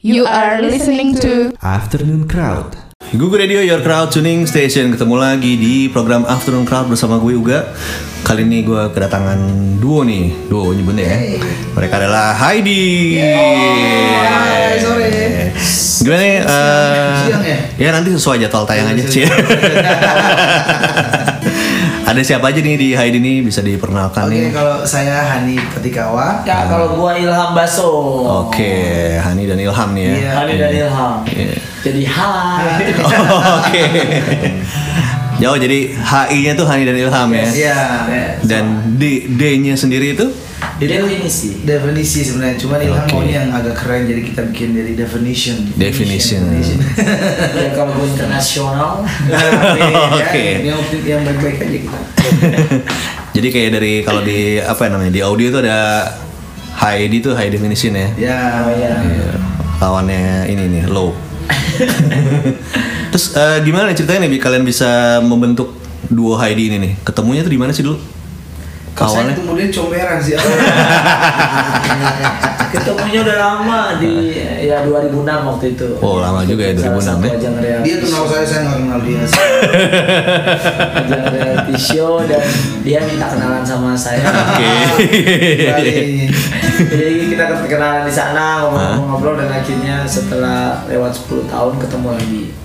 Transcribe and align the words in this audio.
You 0.00 0.24
are 0.24 0.64
listening 0.64 1.12
to 1.20 1.52
Afternoon 1.60 2.24
Crowd. 2.24 2.72
Google 3.12 3.36
Radio 3.38 3.60
Your 3.60 3.84
Crowd 3.84 4.08
Tuning 4.08 4.48
Station 4.48 4.96
ketemu 4.96 5.20
lagi 5.20 5.60
di 5.60 5.92
program 5.92 6.24
Afternoon 6.24 6.64
Crowd 6.64 6.88
bersama 6.88 7.20
gue 7.20 7.36
Uga. 7.36 7.68
Kali 8.24 8.48
ini 8.48 8.64
gue 8.64 8.80
kedatangan 8.96 9.36
duo 9.76 10.00
nih, 10.00 10.48
duo 10.48 10.72
nyebutnya 10.72 11.04
ya. 11.04 11.18
Mereka 11.76 11.94
adalah 12.00 12.32
Heidi. 12.32 13.20
Hai, 13.20 14.80
sore. 14.80 15.52
Gimana 16.00 16.22
nih? 16.24 16.36
eh, 16.40 17.12
Siang 17.20 17.44
ya? 17.44 17.58
ya 17.76 17.88
nanti 17.92 18.08
sesuai 18.16 18.40
jadwal 18.40 18.64
tayang 18.64 18.96
aja 18.96 19.04
sih. 19.04 19.28
Ada 22.04 22.20
siapa 22.26 22.50
aja 22.50 22.58
nih 22.58 22.74
di 22.74 22.88
Heidi 22.96 23.22
nih 23.22 23.44
bisa 23.44 23.62
diperkenalkan 23.62 24.26
Oke, 24.26 24.34
nih. 24.34 24.50
kalau 24.50 24.82
saya 24.82 25.22
Hani 25.22 25.54
Petikawa. 25.70 26.42
Ya 26.42 26.66
kalau 26.66 26.98
gua 26.98 27.14
Ilham 27.14 27.54
Baso. 27.54 27.90
Oke, 28.46 29.14
Hani 29.22 29.46
dan 29.46 29.58
Ilham 29.60 29.90
nih 29.94 30.04
ya. 30.04 30.14
Iya. 30.14 30.30
Hani 30.34 30.52
dan 30.58 30.70
Ilham. 30.74 31.14
Iya. 31.30 31.54
Jadi 31.80 32.02
hai. 32.04 32.82
Oke. 33.62 33.84
Jauh 35.40 35.56
jadi 35.56 35.78
HI-nya 35.96 36.52
tuh 36.52 36.66
Hani 36.66 36.82
dan 36.84 36.96
Ilham 36.98 37.28
ya. 37.30 37.46
Iya. 37.46 37.80
Dan 38.42 38.64
D 38.98 39.30
D-nya 39.30 39.78
sendiri 39.78 40.18
itu 40.18 40.26
Definisi. 40.80 41.60
Definisi 41.64 42.24
sebenarnya, 42.24 42.56
cuman 42.56 42.78
Ilham 42.80 43.06
maunya 43.12 43.44
yang 43.44 43.48
agak 43.52 43.76
keren, 43.84 44.08
jadi 44.08 44.22
kita 44.24 44.40
bikin 44.48 44.72
dari 44.72 44.92
definition. 44.96 45.56
Definition. 45.76 46.40
Ya 47.60 47.76
kalau 47.76 48.00
internasional. 48.00 49.04
Oke. 50.20 50.64
Ya, 50.64 50.72
yang 50.72 50.80
yang 51.04 51.20
baik-baik 51.24 51.56
aja 51.60 51.78
kita. 51.84 51.98
jadi 53.36 53.48
kayak 53.52 53.70
dari 53.76 53.92
kalau 54.00 54.24
di 54.24 54.56
apa 54.60 54.88
ya 54.88 54.90
namanya 54.96 55.12
di 55.12 55.20
audio 55.20 55.46
itu 55.52 55.58
ada 55.60 55.78
Heidi 56.80 57.20
tuh 57.20 57.36
high 57.36 57.52
definition 57.52 57.92
ya. 57.92 58.08
Ya, 58.16 58.40
iya. 58.72 58.92
Iya. 59.04 59.30
Lawannya 59.80 60.48
ini 60.48 60.64
nih 60.80 60.84
low. 60.88 61.12
Terus 63.12 63.36
eh, 63.36 63.58
gimana 63.66 63.92
ceritanya 63.92 64.24
nih 64.28 64.40
kalian 64.40 64.64
bisa 64.64 65.20
membentuk 65.20 65.76
duo 66.08 66.40
Heidi 66.40 66.72
ini 66.72 66.76
nih? 66.80 66.92
Ketemunya 67.04 67.44
tuh 67.44 67.52
di 67.52 67.60
mana 67.60 67.76
sih 67.76 67.84
dulu? 67.84 68.19
Kalau 69.00 69.16
saya 69.16 69.32
Awalnya? 69.32 69.40
kemudian 69.40 69.72
comberan 69.72 70.20
sih. 70.20 70.36
Ketemunya 72.70 73.24
udah 73.24 73.36
lama 73.40 73.96
di 73.96 74.36
ya 74.62 74.84
2006 74.84 75.24
waktu 75.24 75.64
itu. 75.72 75.88
Oh, 76.04 76.20
lama 76.20 76.44
juga 76.44 76.68
ya, 76.68 76.76
2006 76.76 76.84
Salah 76.84 77.02
satu 77.02 77.26
ya. 77.64 77.80
dia 77.80 77.96
kenal 77.98 78.24
saya, 78.28 78.44
saya 78.44 78.60
nggak 78.68 78.78
kenal 78.78 79.00
dia. 79.00 79.24
ajang 81.00 81.24
reality 81.32 81.74
show 81.80 82.20
dan 82.28 82.44
dia 82.84 83.00
minta 83.08 83.26
kenalan 83.32 83.64
sama 83.64 83.96
saya. 83.96 84.20
Oke. 84.20 84.68
Kembali. 85.64 86.28
Jadi 86.92 87.14
kita 87.32 87.44
kenalan 87.66 88.04
di 88.04 88.12
sana 88.12 88.68
ngobrol-ngobrol 88.68 89.34
dan 89.40 89.48
akhirnya 89.48 90.04
setelah 90.04 90.84
lewat 90.92 91.16
10 91.16 91.48
tahun 91.48 91.74
ketemu 91.80 92.08
lagi. 92.20 92.59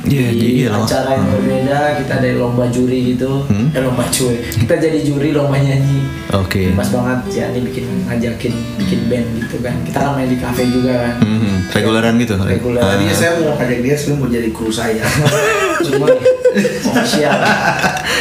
Iya, 0.00 0.30
di 0.30 0.48
iya, 0.56 0.70
acara 0.70 1.10
yang 1.12 1.26
berbeda 1.28 1.80
kita 1.98 2.14
dari 2.18 2.34
lomba 2.34 2.64
juri 2.66 3.12
gitu 3.12 3.42
Hmm. 3.44 3.68
eh 3.70 3.80
lomba 3.80 4.06
juri 4.08 4.38
kita 4.56 4.78
jadi 4.78 4.98
juri 5.02 5.32
lomba 5.32 5.58
nyanyi 5.58 6.06
Oke. 6.30 6.70
pas 6.72 6.86
banget 6.86 7.18
ya 7.34 7.44
ini 7.50 7.60
bikin 7.62 7.86
ngajakin 8.06 8.54
bikin 8.78 9.00
band 9.06 9.26
gitu 9.36 9.56
kan 9.58 9.74
kita 9.82 9.98
kan 9.98 10.10
main 10.14 10.28
di 10.28 10.38
cafe 10.38 10.62
juga 10.66 10.94
kan 11.02 11.14
Mhm, 11.18 11.54
reguleran 11.68 12.14
gitu. 12.16 12.34
Reguler. 12.36 12.80
Ah. 12.80 12.94
Tadinya 12.94 13.12
saya 13.12 13.30
mau 13.36 13.52
ajak 13.54 13.78
dia 13.80 13.94
sebenarnya 13.94 14.16
mau 14.16 14.28
jadi 14.30 14.48
kru 14.50 14.70
saya. 14.70 15.04
Cuma 15.84 16.06
official 16.08 17.36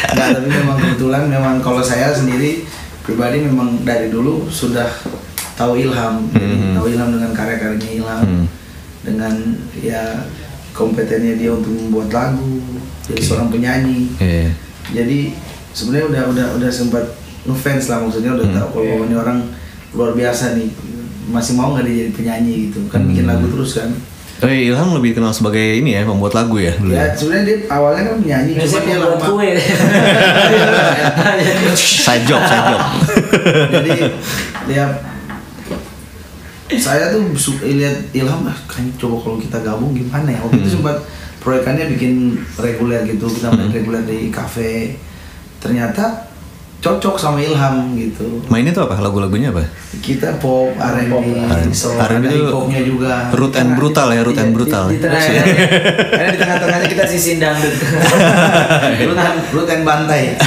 Nggak, 0.08 0.28
tapi 0.34 0.47
memang 0.50 0.78
kebetulan 0.78 1.23
memang 1.25 1.56
kalau 1.59 1.80
saya 1.80 2.12
sendiri 2.12 2.66
pribadi 3.02 3.39
memang 3.39 3.81
dari 3.81 4.09
dulu 4.09 4.45
sudah 4.47 4.88
tahu 5.53 5.80
Ilham, 5.80 6.28
Jadi 6.30 6.44
Mhm. 6.44 6.73
tahu 6.75 6.86
Ilham 6.89 7.09
dengan 7.12 7.31
karya-karyanya 7.31 7.89
Ilham, 7.94 8.22
Hmm. 8.22 8.45
dengan 9.02 9.34
ya 9.73 10.03
kompetennya 10.78 11.33
dia 11.33 11.50
untuk 11.50 11.73
membuat 11.73 12.14
lagu, 12.14 12.61
jadi 13.03 13.17
seorang 13.20 13.50
penyanyi. 13.50 14.14
Iya. 14.16 14.53
Jadi 14.94 15.34
sebenarnya 15.73 16.06
udah 16.08 16.23
udah 16.30 16.47
udah 16.56 16.69
sempat 16.69 17.03
ngefans 17.44 17.85
lah 17.88 17.97
maksudnya 18.00 18.31
udah 18.31 18.46
Hmm. 18.46 18.56
tahu 18.56 18.69
kalau 18.75 19.03
ini 19.03 19.16
orang 19.16 19.40
luar 19.90 20.12
biasa 20.13 20.53
nih 20.53 20.69
masih 21.28 21.53
mau 21.53 21.72
nggak 21.72 21.84
dia 21.84 21.96
jadi 22.00 22.12
penyanyi 22.13 22.53
gitu 22.68 22.85
kan 22.88 23.01
bikin 23.03 23.24
Hmm. 23.24 23.34
lagu 23.34 23.50
terus 23.50 23.74
kan 23.75 23.90
Oh 24.38 24.46
iya, 24.46 24.69
Ilham 24.69 24.94
lebih 24.94 25.18
kenal 25.18 25.34
sebagai 25.34 25.81
ini 25.81 25.97
ya, 25.97 26.06
pembuat 26.06 26.29
lagu 26.31 26.62
ya 26.62 26.69
dulu. 26.72 26.94
ya 26.94 27.03
ya? 27.03 27.09
sebenarnya 27.09 27.46
dia 27.47 27.57
awalnya 27.68 28.03
kan 28.06 28.16
penyanyi 28.22 28.51
cuma 28.53 28.62
biasanya 28.62 28.85
dia 28.85 28.97
lama 29.01 29.18
kue 29.18 29.50
Side 32.06 32.24
job, 32.24 32.41
side 32.44 32.66
job. 32.68 32.81
jadi 33.72 33.91
dia 34.68 34.84
saya 36.69 37.09
tuh 37.09 37.23
su- 37.33 37.55
lihat 37.57 38.11
Ilham 38.11 38.44
ah 38.44 38.57
kayaknya 38.66 38.91
coba 38.97 39.16
kalau 39.22 39.38
kita 39.38 39.57
gabung 39.61 39.91
gimana 39.91 40.28
ya 40.28 40.39
waktu 40.39 40.59
itu 40.59 40.67
Hmm. 40.67 40.75
sempat 40.78 40.97
proyekannya 41.39 41.88
bikin 41.89 42.13
reguler 42.57 43.07
gitu 43.07 43.23
kita 43.25 43.47
main 43.50 43.66
Hmm. 43.66 43.73
reguler 43.73 44.03
di 44.03 44.28
cafe 44.28 45.00
ternyata 45.57 46.26
cocok 46.77 47.17
sama 47.17 47.41
Ilham 47.41 47.97
gitu 47.97 48.38
Mainnya 48.47 48.69
tuh 48.69 48.85
apa? 48.85 49.01
Lagu-lagunya 49.01 49.49
apa? 49.49 49.65
kita 49.97 50.38
pop 50.38 50.69
R&B 50.71 51.09
Pop, 51.09 51.25
R&B. 51.25 51.73
so 51.73 51.89
R&B 51.91 52.21
ada 52.21 52.29
itu 52.29 52.38
hip 52.39 52.53
hopnya 52.53 52.81
juga 52.85 53.11
root 53.33 53.49
and 53.51 53.73
brutal 53.73 54.07
ya, 54.07 54.21
root 54.21 54.38
and 54.38 54.53
brutal. 54.53 54.85
di, 54.85 54.93
di 54.93 55.01
tengah 55.01 55.21
karena 56.07 56.29
di 56.29 56.38
tengah-tengahnya 56.38 56.88
kita 56.88 57.03
sisin 57.03 57.41
dangdut 57.41 57.73
root 59.09 59.17
and, 59.17 59.38
root 59.49 59.67
and 59.67 59.81
bantai 59.81 60.38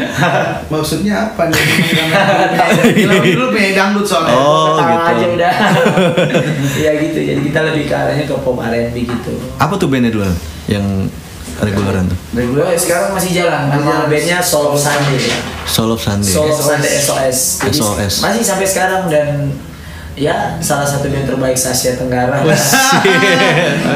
maksudnya 0.72 1.14
apa 1.28 1.52
nih 1.52 1.60
Ilham 3.04 3.22
dulu 3.22 3.46
pengen 3.52 3.72
dangdut 3.74 4.06
soalnya 4.06 4.32
Oh, 4.34 4.80
gitu. 4.80 5.04
aja 5.04 5.26
udah 5.30 5.52
ya 6.74 6.90
gitu 6.98 7.18
jadi 7.20 7.40
kita 7.42 7.58
lebih 7.62 7.82
ke 7.84 7.94
arahnya 7.94 8.24
ke 8.24 8.34
pop 8.34 8.56
R&B 8.56 8.96
gitu 8.96 9.32
Apa 9.60 9.76
tuh 9.76 9.86
bandnya 9.86 10.08
dulu 10.08 10.24
yang 10.64 10.84
reguleran 11.60 12.04
tuh? 12.06 12.18
reguler 12.32 12.66
Gue 12.66 12.76
sekarang 12.76 13.12
masih 13.12 13.30
jalan. 13.32 13.68
Masih 13.68 13.84
Nama 13.84 14.06
bandnya 14.06 14.38
Soul 14.40 14.66
of 14.70 14.78
Sunday. 14.78 15.20
Soul 15.64 15.90
of 15.90 16.00
Sunday. 16.00 16.32
Soul 16.32 16.48
of 16.48 16.58
SOS. 16.58 16.66
Sunday 16.66 16.92
SOS. 16.98 17.38
Jadi 17.60 17.78
SOS. 17.78 18.14
Masih 18.20 18.42
sampai 18.42 18.66
sekarang 18.66 19.02
dan 19.06 19.28
ya 20.14 20.54
salah 20.58 20.86
satu 20.86 21.10
band 21.10 21.26
terbaik 21.26 21.54
Asia 21.54 21.94
Tenggara. 21.94 22.38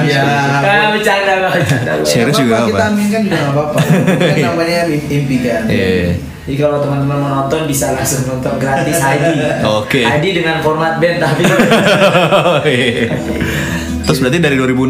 ya 0.03 0.23
Ah, 0.59 0.91
bercanda 0.95 1.33
nggak 1.39 1.53
bercanda. 1.55 1.93
Serius 2.07 2.37
juga 2.37 2.55
apa? 2.59 2.67
kita 2.67 2.85
aminkan 2.91 3.21
juga 3.23 3.37
nggak 3.39 3.55
apa-apa 3.55 3.79
namanya 4.47 4.79
impi 4.91 5.37
kan 5.43 5.63
Iya. 5.71 6.19
Jadi 6.49 6.57
kalau 6.57 6.81
teman-teman 6.81 7.21
mau 7.21 7.31
nonton 7.45 7.69
bisa 7.69 7.93
langsung 7.93 8.25
nonton 8.25 8.57
gratis 8.57 8.97
Heidi. 8.97 9.37
Oke. 9.69 10.01
Heidi 10.01 10.33
dengan 10.33 10.65
format 10.65 10.97
band 10.97 11.21
tapi 11.21 11.45
Terus 14.09 14.19
berarti 14.19 14.39
dari 14.41 14.57
2006 14.57 14.89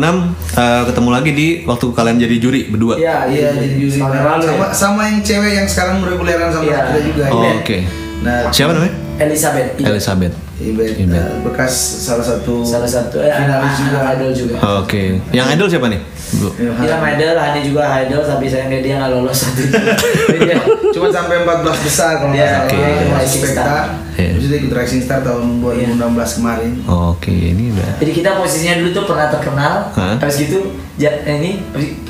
eh, 0.55 0.83
ketemu 0.87 1.09
lagi 1.11 1.31
di 1.33 1.47
waktu 1.67 1.87
kalian 1.91 2.17
jadi 2.17 2.37
juri 2.39 2.61
berdua. 2.69 2.95
ya 2.97 3.27
iya 3.27 3.51
jadi 3.51 3.75
juri 3.77 3.99
sama, 3.99 4.15
ya. 4.39 4.71
sama 4.71 5.01
yang 5.05 5.19
cewek 5.21 5.53
yang 5.53 5.67
sekarang 5.67 5.99
reguleran 6.01 6.49
sama 6.49 6.63
Iya. 6.65 6.79
kita 6.87 7.01
juga 7.03 7.23
Oh, 7.29 7.43
Iben. 7.43 7.57
oke. 7.59 7.79
nah 8.19 8.47
Siapa 8.49 8.71
namanya? 8.73 8.95
Elizabeth. 9.19 9.69
Iya. 9.75 9.87
Elizabeth. 9.91 10.35
Iben, 10.59 10.87
Iben. 10.89 11.15
eh, 11.15 11.39
bekas 11.43 11.75
salah 12.03 12.23
satu 12.23 12.63
Salah 12.63 12.87
satu 12.87 13.19
eh, 13.19 13.27
finalis 13.27 13.67
anak, 13.69 13.79
juga 13.81 13.97
anak 13.97 14.11
idol 14.15 14.31
juga. 14.33 14.55
Oke. 14.79 15.03
Yang 15.31 15.47
idol 15.53 15.67
siapa 15.67 15.87
nih? 15.89 16.01
Iya, 16.29 16.71
Dia 16.77 16.97
idol, 17.09 17.35
Hani 17.35 17.61
juga 17.63 17.83
idol, 17.99 18.21
tapi 18.21 18.45
sayangnya 18.45 18.81
dia 18.81 18.95
nggak 18.97 19.11
lolos 19.11 19.37
satu 19.43 19.63
dia- 19.65 20.61
cuma 20.91 21.09
sampai 21.09 21.41
14 21.43 21.65
besar 21.81 22.11
kalau 22.17 22.31
nggak 22.31 22.39
Iya, 22.39 22.49
salah 22.51 22.67
oke. 22.67 22.77
Dia 22.77 23.07
masuk 23.07 23.17
Rising 23.19 23.45
Star. 23.49 23.85
Iya. 24.13 24.31
terus 24.35 24.51
ikut 24.53 24.73
Rising 24.73 25.03
Star 25.03 25.21
tahun 25.21 25.45
2016 25.59 26.37
kemarin 26.37 26.73
Oke, 26.85 27.31
ini 27.31 27.65
udah. 27.71 27.91
Jadi 27.99 28.11
kita 28.13 28.31
posisinya 28.35 28.75
dulu 28.77 28.89
tuh 28.93 29.05
pernah 29.05 29.27
terkenal, 29.29 29.73
habis 29.95 30.37
gitu 30.37 30.59
eh, 30.99 31.35
ini 31.35 31.51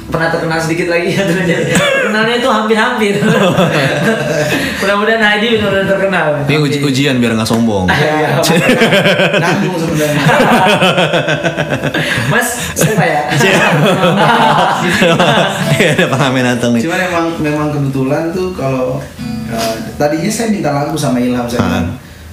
pernah 0.09 0.29
terkenal 0.29 0.57
sedikit 0.57 0.89
lagi, 0.89 1.13
terkenalnya 1.13 2.35
itu 2.37 2.49
hampir-hampir. 2.49 3.15
Mudah-mudahan 4.81 5.21
Heidi 5.21 5.57
benar-benar 5.57 5.87
terkenal. 5.87 6.27
Ini 6.49 6.57
uji 6.57 6.79
ujian 6.81 7.15
biar 7.19 7.33
nggak 7.35 7.47
sombong. 7.47 7.87
Ya, 7.99 8.41
nanggung 9.39 9.77
sebenarnya 9.77 10.19
Mas, 12.33 12.49
siapa 12.73 13.05
ya? 13.05 13.21
Iya, 15.77 15.89
ada 15.95 16.07
pengamen 16.09 16.45
datang 16.47 16.71
nih. 16.75 16.83
Cuman 16.85 17.01
emang 17.01 17.27
memang 17.39 17.67
kebetulan 17.71 18.23
tuh 18.33 18.53
kalau 18.53 18.99
uh, 19.51 19.75
tadinya 19.97 20.31
saya 20.31 20.49
minta 20.51 20.71
lagu 20.73 20.97
sama 20.97 21.21
Ilham 21.21 21.45
saya 21.45 21.61
bilang, 21.61 21.89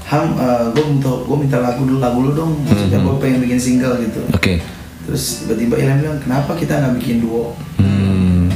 Ham, 0.06 0.38
gue 0.72 0.84
minta 0.86 1.10
gue 1.10 1.38
minta 1.38 1.58
lagu 1.60 1.82
dulu 1.84 1.98
lagu 1.98 2.20
lu 2.22 2.32
dong, 2.32 2.52
maksudnya 2.64 3.02
Mhm. 3.02 3.04
gue 3.04 3.16
pengen 3.20 3.38
bikin 3.42 3.60
single 3.60 3.96
gitu. 4.00 4.22
Oke. 4.32 4.62
Terus 5.06 5.24
tiba-tiba 5.42 5.76
Ilham 5.78 5.98
bilang 6.00 6.20
kenapa 6.20 6.52
kita 6.54 6.74
nggak 6.76 6.96
bikin 6.98 7.18
duo? 7.22 7.54
Hmm. 7.78 8.50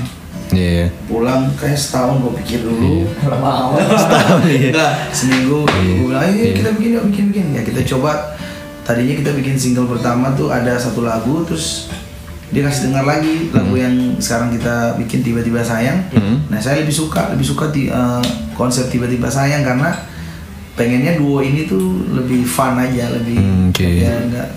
Iya. 0.49 0.89
Pulang 1.05 1.45
kayak 1.55 1.77
setahun 1.77 2.19
gue 2.19 2.33
pikir 2.41 2.59
dulu. 2.61 3.05
Lama 3.29 3.49
amat. 3.69 3.85
Setahun. 4.01 4.39
Enggak, 4.43 4.93
seminggu 5.11 5.59
Iya. 5.63 5.77
gue 5.93 6.05
bilang, 6.05 6.23
ayo 6.23 6.33
Iya. 6.35 6.53
kita 6.55 6.69
bikin 6.73 6.89
yuk, 6.91 7.05
bikin 7.07 7.25
bikin. 7.29 7.45
Ya 7.53 7.61
kita 7.61 7.81
coba. 7.87 8.11
Tadinya 8.81 9.13
kita 9.15 9.31
bikin 9.31 9.53
single 9.53 9.85
pertama 9.87 10.33
tuh 10.33 10.49
ada 10.49 10.73
satu 10.73 11.05
lagu, 11.05 11.45
terus 11.45 11.85
dia 12.49 12.65
kasih 12.65 12.89
dengar 12.89 13.05
lagi 13.07 13.53
lagu 13.53 13.69
Hmm. 13.69 13.77
yang 13.79 13.95
sekarang 14.17 14.49
kita 14.49 14.97
bikin 14.97 15.21
tiba-tiba 15.21 15.61
sayang. 15.61 16.01
Hmm. 16.09 16.41
Nah 16.49 16.57
saya 16.57 16.81
lebih 16.81 16.97
suka, 16.97 17.29
lebih 17.29 17.45
suka 17.45 17.69
di 17.69 17.85
eh, 17.85 18.23
konsep 18.53 18.89
tiba-tiba 18.89 19.29
sayang 19.29 19.61
karena 19.61 19.93
pengennya 20.73 21.13
duo 21.15 21.37
ini 21.39 21.63
tuh 21.63 21.77
lebih 22.09 22.41
fun 22.41 22.73
aja, 22.73 23.11
lebih 23.11 23.37
Hmm, 23.37 23.69
oke. 23.69 23.85
ya 23.85 24.17
enggak 24.17 24.49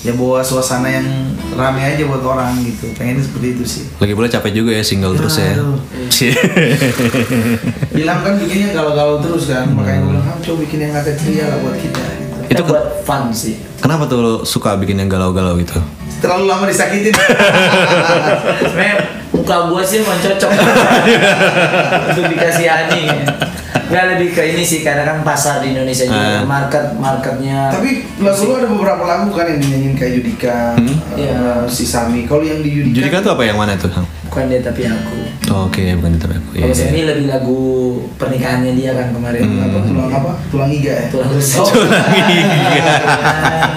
ya 0.00 0.16
bawa 0.16 0.40
suasana 0.40 0.88
yang 0.88 1.04
rame 1.52 1.84
aja 1.84 2.02
buat 2.08 2.24
orang 2.24 2.56
gitu. 2.64 2.88
Pengennya 2.96 3.20
seperti 3.20 3.46
itu 3.52 3.64
sih. 3.64 3.84
Lagi 4.00 4.12
pula 4.16 4.26
capek 4.26 4.52
juga 4.54 4.72
ya 4.72 4.80
single 4.80 5.12
terus 5.14 5.36
ya. 5.36 5.52
Bilang 7.96 8.20
kan 8.24 8.40
bikinnya 8.40 8.72
galau-galau 8.72 9.20
terus 9.20 9.44
kan. 9.48 9.68
Makanya 9.72 9.98
gue 10.00 10.10
bilang 10.16 10.26
"Ah, 10.26 10.36
coba 10.40 10.56
bikin 10.64 10.78
yang 10.88 10.94
ada 10.96 11.12
ceria 11.12 11.44
lah 11.52 11.58
buat 11.60 11.76
kita. 11.76 12.00
Itu 12.50 12.62
buat 12.66 13.06
fun 13.06 13.30
sih. 13.30 13.54
Kenapa 13.78 14.04
tuh 14.04 14.18
lo 14.18 14.32
suka 14.42 14.74
bikin 14.74 14.98
yang 14.98 15.08
galau-galau 15.08 15.54
gitu? 15.56 15.78
terlalu 16.20 16.52
lama 16.52 16.68
disakitin 16.68 17.16
Sebenarnya 18.60 18.96
muka 19.32 19.72
gua 19.72 19.80
sih 19.80 20.04
emang 20.04 20.20
cocok 20.20 20.50
untuk 22.12 22.24
dikasihani. 22.28 23.02
Nggak 23.90 24.04
lebih 24.14 24.28
ke 24.36 24.42
ini 24.44 24.62
sih 24.62 24.84
karena 24.84 25.02
kan 25.02 25.24
pasar 25.24 25.64
di 25.64 25.72
Indonesia 25.72 26.04
juga 26.04 26.44
market 26.44 26.94
marketnya. 26.94 27.72
tapi 27.72 28.04
lagu 28.20 28.42
lu 28.46 28.52
ada 28.54 28.68
beberapa 28.68 29.02
lagu 29.02 29.32
kan 29.32 29.48
yang 29.48 29.58
dinyanyiin 29.58 29.94
kayak 29.96 30.12
Judika 30.20 30.76
Iya. 31.16 31.34
eh, 31.34 31.62
si 31.66 31.82
Sami 31.82 32.22
kalau 32.22 32.44
yang 32.44 32.60
di 32.60 32.70
Judika, 32.70 32.94
Judika 33.00 33.16
tuh 33.24 33.32
apa 33.34 33.42
yang 33.48 33.56
mana 33.56 33.74
tuh? 33.74 33.90
Bukan 34.28 34.46
dia 34.46 34.60
tapi 34.60 34.86
aku. 34.86 35.29
Oh, 35.50 35.66
Oke, 35.66 35.82
bukan 35.98 36.14
itu 36.14 36.26
aku. 36.26 36.50
Iya. 36.54 36.62
Kalau 36.62 36.74
Semi 36.76 37.00
lebih 37.02 37.26
lagu 37.26 37.60
pernikahannya 38.14 38.72
dia 38.72 38.94
kan 38.94 39.10
kemarin. 39.10 39.42
apa 39.58 39.78
tulang 39.82 40.06
apa 40.08 40.30
tulang 40.46 40.70
iga 40.70 40.92
ya 40.94 41.04
Tulang 41.10 41.26
rusuk. 41.28 41.66
Oh. 41.70 41.84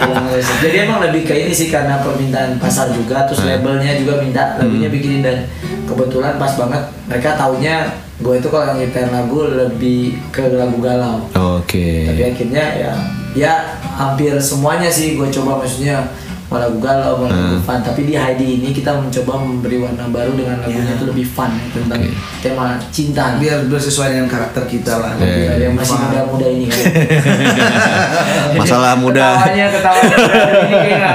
Tulang 0.05 0.27
rusuk. 0.29 0.55
Jadi 0.61 0.75
emang 0.79 0.99
lebih 1.01 1.21
ke 1.23 1.33
ini 1.35 1.49
sih 1.51 1.67
karena 1.67 1.97
permintaan 1.99 2.57
pasar 2.57 2.91
juga, 2.91 3.25
terus 3.25 3.41
Hmm. 3.41 3.49
labelnya 3.51 3.97
juga 3.97 4.19
minta 4.19 4.55
lagunya 4.55 4.87
bikinin 4.87 5.21
dan 5.21 5.37
kebetulan 5.83 6.37
pas 6.37 6.53
banget 6.53 6.81
mereka 7.05 7.35
taunya 7.35 7.89
gue 8.15 8.33
itu 8.33 8.47
kalau 8.47 8.71
ngitar 8.71 9.09
lagu 9.09 9.39
lebih 9.43 10.01
ke 10.29 10.45
lagu 10.53 10.77
galau. 10.77 11.25
Oke. 11.57 12.07
Tapi 12.07 12.21
akhirnya 12.23 12.63
ya 12.77 12.91
ya 13.33 13.53
hampir 13.91 14.37
semuanya 14.37 14.87
sih 14.87 15.17
gue 15.17 15.27
coba 15.31 15.57
maksudnya 15.57 16.05
mau 16.53 16.59
lagu 16.59 16.77
galau, 16.77 17.17
mau 17.17 17.25
Hmm. 17.25 17.57
fun. 17.59 17.81
Tapi 17.81 18.03
di 18.03 18.13
Heidi 18.13 18.55
ini 18.55 18.69
kita 18.69 18.93
mencoba 18.93 19.35
memberi 19.35 19.79
warna 19.79 20.03
baru 20.07 20.31
dengan 20.31 20.59
lagunya 20.59 20.85
Ya. 20.85 20.93
itu 20.93 21.03
lebih 21.05 21.25
fun 21.25 21.49
tentang 21.73 21.99
Oke. 21.99 22.11
tema 22.39 22.77
cinta. 22.87 23.35
biar 23.35 23.65
sesuai 23.65 24.07
dengan 24.11 24.27
karakter 24.27 24.63
kita 24.63 24.95
lah 24.95 25.11
Iya. 25.15 25.25
Biar 25.25 25.57
yang 25.59 25.73
masih 25.73 25.91
fun. 25.91 25.99
muda-muda 26.05 26.45
ini 26.47 26.65
kan. 26.69 26.81
Masalah 28.61 28.93
muda. 28.95 29.41
Ketawanya 29.41 29.65
ketawanya 29.71 30.15
ini 30.61 30.75
kayak 30.77 31.13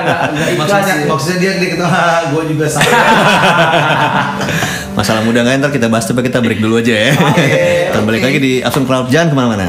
maksudnya 0.58 0.92
sih. 0.92 1.06
maksudnya 1.06 1.36
dia 1.38 1.50
dia 1.56 1.68
ketawa 1.70 2.28
gue 2.28 2.42
juga 2.48 2.64
sama 2.66 2.90
Masalah 4.96 5.20
muda 5.22 5.38
nggak 5.40 5.54
ntar 5.60 5.70
kita 5.70 5.86
bahas 5.86 6.04
tapi 6.04 6.20
kita 6.22 6.40
break 6.40 6.58
dulu 6.58 6.76
aja 6.76 6.90
ya. 6.90 7.10
Kita 7.88 7.98
balik 8.02 8.20
lagi 8.20 8.38
di 8.38 8.52
Afternoon 8.58 8.88
Crowd 8.88 9.06
jangan 9.08 9.26
ke 9.28 9.34
mana-mana. 9.36 9.66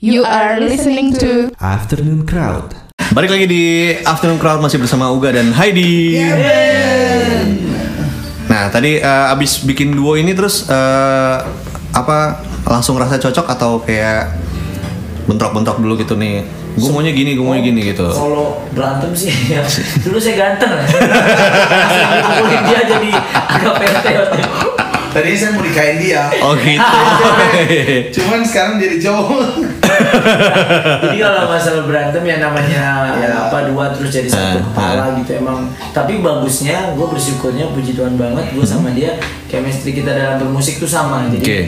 You 0.00 0.20
are 0.20 0.58
listening 0.58 1.12
to 1.14 1.48
Afternoon 1.56 2.24
Crowd. 2.24 2.83
Balik 3.14 3.30
lagi 3.30 3.46
di 3.46 3.64
Afternoon 4.02 4.42
Crowd 4.42 4.58
masih 4.58 4.82
bersama 4.82 5.06
Uga 5.06 5.30
dan 5.30 5.54
Heidi. 5.54 6.18
Nah 8.50 8.66
tadi 8.74 8.98
eh, 8.98 9.26
abis 9.30 9.62
bikin 9.62 9.94
duo 9.94 10.18
ini 10.18 10.34
terus 10.34 10.66
eh, 10.66 11.36
apa 11.94 12.42
langsung 12.66 12.98
rasa 12.98 13.14
cocok 13.22 13.46
atau 13.54 13.78
kayak 13.86 14.34
bentrok-bentrok 15.30 15.78
dulu 15.78 15.94
gitu 15.94 16.18
nih? 16.18 16.42
Gue 16.74 16.90
maunya 16.90 17.14
gini, 17.14 17.38
gue 17.38 17.44
maunya 17.46 17.62
gini 17.62 17.86
gitu. 17.86 18.02
Kalau 18.10 18.66
berantem 18.74 19.14
sih, 19.14 19.30
ya. 19.46 19.62
dulu 20.10 20.18
saya 20.18 20.34
ganteng. 20.34 20.74
Dipukulin 20.74 22.60
dia 22.66 22.80
jadi 22.82 23.10
agak 23.46 23.74
pete. 23.78 24.12
Tadi 25.14 25.30
saya 25.32 25.54
mau 25.54 25.62
nikahin 25.62 25.96
dia 25.96 26.26
Oh 26.42 26.52
gitu. 26.58 26.98
cuman 28.18 28.42
sekarang 28.42 28.74
jadi 28.76 28.96
cowok 28.98 29.46
Jadi 31.00 31.16
kalau 31.18 31.46
masalah 31.46 31.82
berantem 31.86 32.22
ya 32.24 32.36
namanya 32.42 32.82
ya, 33.14 33.28
apa 33.46 33.70
dua 33.70 33.94
terus 33.94 34.10
jadi 34.10 34.26
satu 34.26 34.58
Eh, 34.58 34.62
kepala 34.64 35.14
gitu 35.16 35.30
emang. 35.38 35.70
Tapi 35.94 36.18
bagusnya 36.18 36.92
gue 36.92 37.06
bersyukurnya 37.06 37.70
puji 37.70 37.94
Tuhan 37.94 38.18
banget 38.18 38.50
gue 38.52 38.66
sama 38.66 38.90
dia 38.90 39.14
chemistry 39.46 39.94
kita 39.94 40.10
dalam 40.10 40.42
bermusik 40.42 40.76
tuh 40.76 40.90
sama. 40.90 41.30
Jadi 41.30 41.40
Oke. 41.40 41.58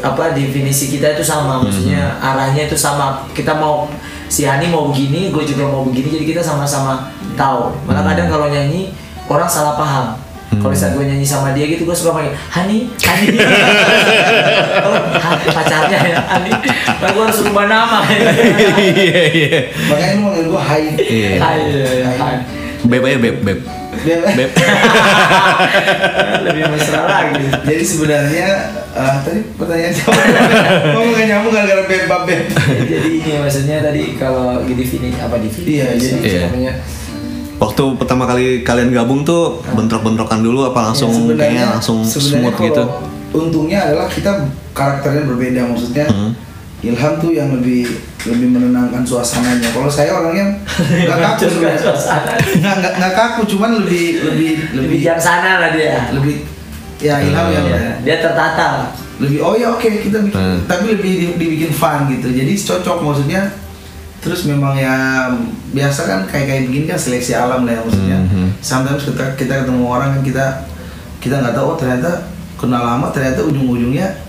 apa 0.00 0.32
definisi 0.32 0.88
kita 0.88 1.12
itu 1.12 1.20
sama 1.20 1.60
maksudnya 1.60 2.16
arahnya 2.18 2.64
itu 2.64 2.76
sama. 2.76 3.28
Kita 3.30 3.52
mau 3.54 3.92
si 4.26 4.48
Hani 4.48 4.72
mau 4.72 4.88
begini, 4.88 5.28
gue 5.28 5.44
juga 5.44 5.68
mau 5.68 5.84
begini 5.84 6.16
jadi 6.16 6.24
kita 6.26 6.42
sama-sama 6.42 7.12
tahu. 7.36 7.76
Malah 7.84 8.08
kadang 8.08 8.32
kalau 8.32 8.48
nyanyi 8.48 8.88
orang 9.28 9.46
salah 9.46 9.76
paham. 9.76 10.16
Kalau 10.52 10.72
saat 10.72 10.92
gue 10.92 11.04
nyanyi 11.04 11.22
sama 11.22 11.50
dia 11.50 11.62
gitu 11.64 11.82
gue 11.82 11.94
suka 11.94 12.10
panggil 12.12 12.34
Hani, 12.48 12.90
Hani. 12.98 13.26
oh, 14.82 14.94
Ha- 15.14 15.40
pacarnya 15.46 15.98
ya 16.00 16.16
Hani. 16.20 16.50
Lalu 16.98 17.10
gue 17.12 17.22
harus 17.24 17.40
rubah 17.42 17.66
nama. 17.66 18.02
Iya 18.76 19.22
iya. 19.30 19.58
makanya 19.86 20.12
lu 20.12 20.22
manggil 20.24 20.44
gue 20.46 20.60
Hai 20.60 20.84
Iya. 20.96 21.30
Hai, 21.38 21.60
hai. 22.04 22.36
Beb 22.82 23.02
aja 23.04 23.18
beb 23.18 23.36
beb. 23.40 23.60
Beb. 24.02 24.50
Lebih 26.40 26.62
mesra 26.68 27.00
lagi. 27.04 27.44
jadi 27.62 27.84
sebenarnya 27.84 28.48
eh, 28.90 29.14
tadi 29.20 29.40
pertanyaan 29.54 29.92
siapa 29.92 30.12
ngomong 30.90 31.12
gak 31.12 31.26
nyambung 31.26 31.52
gara-gara 31.52 31.84
bebab 31.84 32.22
beb 32.24 32.42
Jadi 32.82 33.10
ini 33.20 33.32
maksudnya 33.38 33.76
tadi 33.80 34.16
kalau 34.16 34.64
di 34.64 34.72
definisi 34.74 35.14
apa 35.16 35.36
definisi? 35.36 35.76
Iya, 35.76 35.86
jadi- 35.94 36.42
namanya 36.42 36.72
Waktu 37.60 37.82
pertama 37.94 38.24
kali 38.24 38.44
kalian 38.60 38.88
gabung 38.90 39.20
tuh 39.20 39.60
bentrok-bentrokan 39.70 40.40
dulu 40.40 40.64
apa 40.64 40.80
langsung 40.82 41.12
Ya, 41.28 41.36
kayaknya 41.36 41.64
langsung 41.70 42.00
smooth 42.02 42.56
gitu? 42.58 42.84
untungnya 43.30 43.78
adalah 43.84 44.08
kita 44.08 44.32
karakternya 44.72 45.22
berbeda 45.24 45.62
maksudnya 45.64 46.02
Hmm. 46.04 46.32
Ilham 46.80 47.20
tuh 47.20 47.30
yang 47.30 47.52
lebih 47.52 47.84
lebih 48.22 48.48
menenangkan 48.50 49.04
suasananya 49.04 49.68
kalau 49.68 49.86
saya 49.86 50.10
orangnya 50.10 50.56
nggak 50.66 51.18
kaku 51.28 51.44
sebenarnya. 51.46 51.92
nggak 52.58 52.92
nggak 52.96 53.12
kaku 53.14 53.40
cuman 53.46 53.70
lebih 53.78 54.04
lebih 54.24 54.50
lebih 54.74 54.96
bijaksana 54.98 55.60
lah 55.60 55.70
dia. 55.70 56.08
lebih 56.10 56.42
ya 56.98 57.20
Ilham 57.20 57.46
yang 57.50 57.66
Iya, 57.66 57.92
dia 58.00 58.16
tertata. 58.18 58.66
lah. 58.80 58.88
lebih 59.18 59.38
oh 59.38 59.52
ya 59.54 59.68
oke 59.70 59.84
kita 60.00 60.18
bikin 60.18 60.34
Hmm. 60.34 60.58
tapi 60.64 60.84
lebih 60.90 61.12
di- 61.20 61.36
dibikin 61.36 61.70
fun 61.70 62.08
gitu 62.08 62.32
jadi 62.32 62.50
cocok 62.50 62.98
maksudnya 62.98 63.52
terus 64.20 64.44
memang 64.44 64.76
ya 64.76 65.28
biasa 65.70 66.00
kan 66.04 66.20
kayak 66.24 66.46
kayak 66.46 66.62
begini 66.66 66.84
kan 66.86 66.96
seleksi 66.96 67.32
alam 67.32 67.64
lah 67.64 67.72
ya 67.72 67.80
maksudnya 67.80 68.18
Mhm. 68.20 68.46
sometimes 68.60 69.02
kita 69.02 69.24
kita 69.34 69.64
ketemu 69.64 69.84
orang 69.84 70.08
kan 70.12 70.22
kita 70.22 70.46
kita 71.18 71.34
nggak 71.36 71.52
tahu 71.52 71.66
oh 71.66 71.76
ternyata 71.76 72.28
kenal 72.54 72.82
lama 72.82 73.08
ternyata 73.08 73.40
ujung-ujungnya 73.42 74.20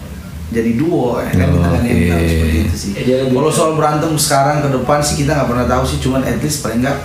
jadi 0.49 0.71
duo 0.75 1.15
ya 1.17 1.27
kan 1.29 1.47
kita 1.49 1.67
kan 1.69 1.81
yang 1.81 1.97
Oke. 1.97 2.07
tahu 2.09 2.23
seperti 2.25 2.57
itu 2.61 2.75
sih 2.77 2.91
Ya, 3.01 3.17
kalau 3.25 3.47
soal 3.49 3.71
berantem 3.73 4.11
sekarang 4.15 4.59
ke 4.61 4.69
depan 4.69 4.99
sih 4.99 5.15
kita 5.17 5.31
nggak 5.33 5.49
pernah 5.49 5.65
tahu 5.65 5.83
sih 5.85 5.99
cuman 5.99 6.21
at 6.21 6.39
least 6.39 6.59
paling 6.61 6.79
nggak 6.79 6.99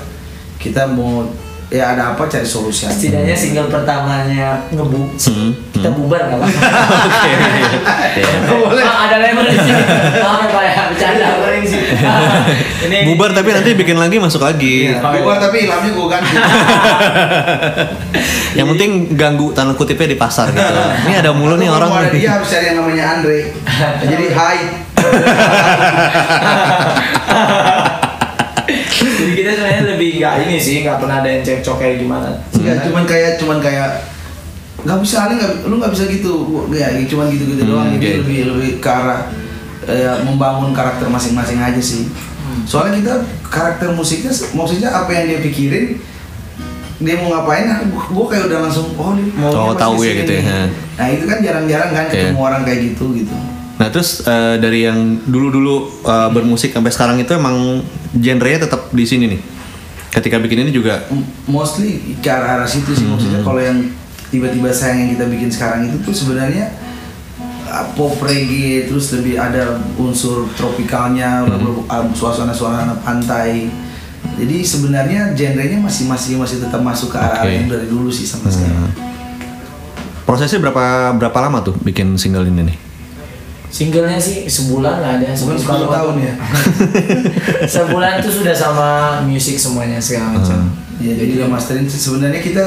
kita 0.56 0.82
mau 0.88 1.26
ya 1.66 1.98
ada 1.98 2.14
apa 2.14 2.22
cari 2.30 2.46
solusi 2.46 2.86
aja. 2.86 2.94
Setidaknya 2.94 3.34
single 3.34 3.66
pertamanya 3.66 4.62
ngebu, 4.70 5.02
Hmm, 5.18 5.50
kita 5.74 5.90
bubar 5.90 6.30
nggak 6.30 6.38
apa-apa. 6.38 6.68
Oke. 7.06 7.32
Boleh. 8.50 8.84
Pak, 8.86 8.96
ada 9.10 9.16
label 9.18 9.44
di 9.50 9.58
sini. 9.58 9.82
Ya 10.16 10.46
Pak 10.46 10.62
ya, 10.62 10.72
bercanda 10.88 11.26
sih. 11.66 11.82
Ini 12.86 12.96
Bubar 13.10 13.34
tapi 13.34 13.50
nanti 13.50 13.74
bikin 13.74 13.98
lagi 13.98 14.22
masuk 14.22 14.46
lagi. 14.46 14.94
Iya, 14.94 15.02
gua 15.02 15.42
tapi 15.42 15.66
ilhamnya 15.66 15.90
gue 15.90 16.06
ganti 16.06 16.34
Yang 18.56 18.66
penting 18.72 18.90
ganggu 19.18 19.50
tanda 19.52 19.74
kutipnya 19.74 20.14
di 20.14 20.18
pasar 20.18 20.54
gitu. 20.54 20.74
Ini 21.10 21.14
ada 21.20 21.34
mulu 21.34 21.58
nih 21.58 21.68
orang. 21.68 21.90
ada 21.92 22.08
nih. 22.14 22.22
dia 22.22 22.30
harus 22.38 22.48
cari 22.48 22.64
yang 22.72 22.76
namanya 22.80 23.04
Andre 23.18 23.38
jadi 24.06 24.26
hai 24.32 24.58
Jadi 29.18 29.32
kita 29.34 29.50
sebenarnya 29.52 29.84
lebih 29.88 30.10
nggak 30.16 30.34
ini 30.42 30.56
sih, 30.56 30.76
nggak 30.80 30.98
pernah 30.98 31.16
ada 31.18 31.28
yang 31.28 31.42
cekcok 31.42 31.76
kayak 31.76 31.96
gimana. 31.98 32.28
Enggak, 32.52 32.76
cuman 32.82 33.04
kayak 33.04 33.30
cuman 33.36 33.58
kayak 33.58 33.90
nggak 34.78 34.98
bisa 35.00 35.16
aneh 35.20 35.34
nggak 35.36 35.52
lu 35.64 35.74
nggak 35.76 35.90
bisa 35.90 36.04
gitu 36.06 36.32
ya 36.70 36.86
cuman 37.04 37.26
gitu 37.28 37.44
gitu 37.48 37.62
Hmm, 37.64 37.70
doang 37.72 37.88
jadi 37.92 38.06
oke. 38.06 38.18
lebih 38.22 38.38
lebih 38.48 38.70
ke 38.78 38.86
arah 38.86 39.26
eh, 39.84 40.14
membangun 40.22 40.70
karakter 40.70 41.06
masing-masing 41.06 41.58
aja 41.58 41.80
sih 41.80 42.06
soalnya 42.62 42.94
kita 42.96 43.14
karakter 43.44 43.90
musiknya 43.90 44.30
maksudnya 44.52 44.90
apa 44.92 45.10
yang 45.10 45.24
dia 45.26 45.40
pikirin 45.40 45.98
dia 46.96 47.14
mau 47.16 47.28
ngapain 47.30 47.66
gua, 47.88 48.04
gua 48.08 48.26
kayak 48.30 48.46
udah 48.46 48.58
langsung 48.62 48.86
oh 48.94 49.10
dia 49.12 49.26
mau 49.34 49.50
Oh, 49.50 49.74
tahu 49.74 50.00
ya 50.00 50.12
gitu 50.16 50.32
ya. 50.38 50.70
nah 50.94 51.06
itu 51.08 51.24
kan 51.24 51.38
jarang-jarang 51.40 51.90
kan 51.90 52.04
ketemu 52.06 52.32
Iya. 52.32 52.46
orang 52.46 52.62
kayak 52.62 52.80
gitu 52.86 53.04
gitu 53.16 53.34
Nah 53.76 53.88
terus 53.88 54.20
eh, 54.20 54.56
dari 54.56 54.84
yang 54.84 54.98
dulu-dulu 55.22 55.74
eh, 56.02 56.28
bermusik 56.30 56.72
sampai 56.72 56.88
sekarang 56.88 57.16
itu 57.18 57.32
emang 57.32 57.84
genrenya 58.12 58.64
tetap 58.64 58.88
di 58.90 59.04
sini 59.04 59.24
nih. 59.28 59.40
Ketika 60.08 60.40
bikin 60.40 60.64
ini 60.64 60.72
juga 60.72 61.04
mostly 61.44 62.16
ke 62.16 62.28
arah 62.28 62.56
arah 62.56 62.64
situ 62.64 62.88
sih 62.90 63.04
maksudnya 63.04 63.44
Hmm. 63.44 63.46
kalau 63.46 63.60
yang 63.60 63.78
tiba-tiba 64.26 64.72
sayang 64.72 65.04
yang 65.04 65.10
kita 65.12 65.28
bikin 65.28 65.52
sekarang 65.52 65.84
itu 65.84 66.00
tuh 66.00 66.10
sebenarnya 66.10 66.72
uh, 67.68 67.84
pop 67.92 68.16
reggae 68.18 68.88
terus 68.88 69.12
lebih 69.12 69.36
ada 69.36 69.76
unsur 69.94 70.48
tropikalnya 70.56 71.44
Hmm. 71.44 71.84
uh, 71.84 72.08
suasana-suasana 72.10 72.96
pantai 73.04 73.68
jadi 74.40 74.56
sebenarnya 74.64 75.36
genrenya 75.36 75.78
masih 75.78 76.08
masih 76.08 76.40
masih 76.40 76.64
tetap 76.64 76.80
masuk 76.80 77.12
ke 77.12 77.18
arah 77.20 77.44
Oke. 77.44 77.52
yang 77.52 77.68
dari 77.68 77.84
dulu 77.84 78.08
sih 78.08 78.24
sampai 78.24 78.48
sekarang 78.48 78.96
prosesnya 80.24 80.58
berapa 80.58 81.12
berapa 81.12 81.38
lama 81.38 81.60
tuh 81.60 81.76
bikin 81.78 82.16
single 82.16 82.42
ini 82.42 82.72
nih? 82.72 82.76
Singlenya 83.66 84.16
sih 84.16 84.46
sebulan 84.46 85.02
lah 85.02 85.10
ada 85.18 85.26
Kalau 85.32 85.58
10 85.58 85.90
tahun 85.90 86.14
ya. 86.18 86.32
sebulan 87.76 88.22
itu 88.22 88.30
sudah 88.32 88.54
sama 88.54 88.88
musik 89.22 89.56
semuanya 89.56 89.98
segala 89.98 90.38
macam. 90.38 90.70
Iya, 90.96 91.12
jadi 91.18 91.30
udah 91.42 91.48
masterin 91.50 91.84
sebenarnya 91.84 92.40
kita 92.40 92.64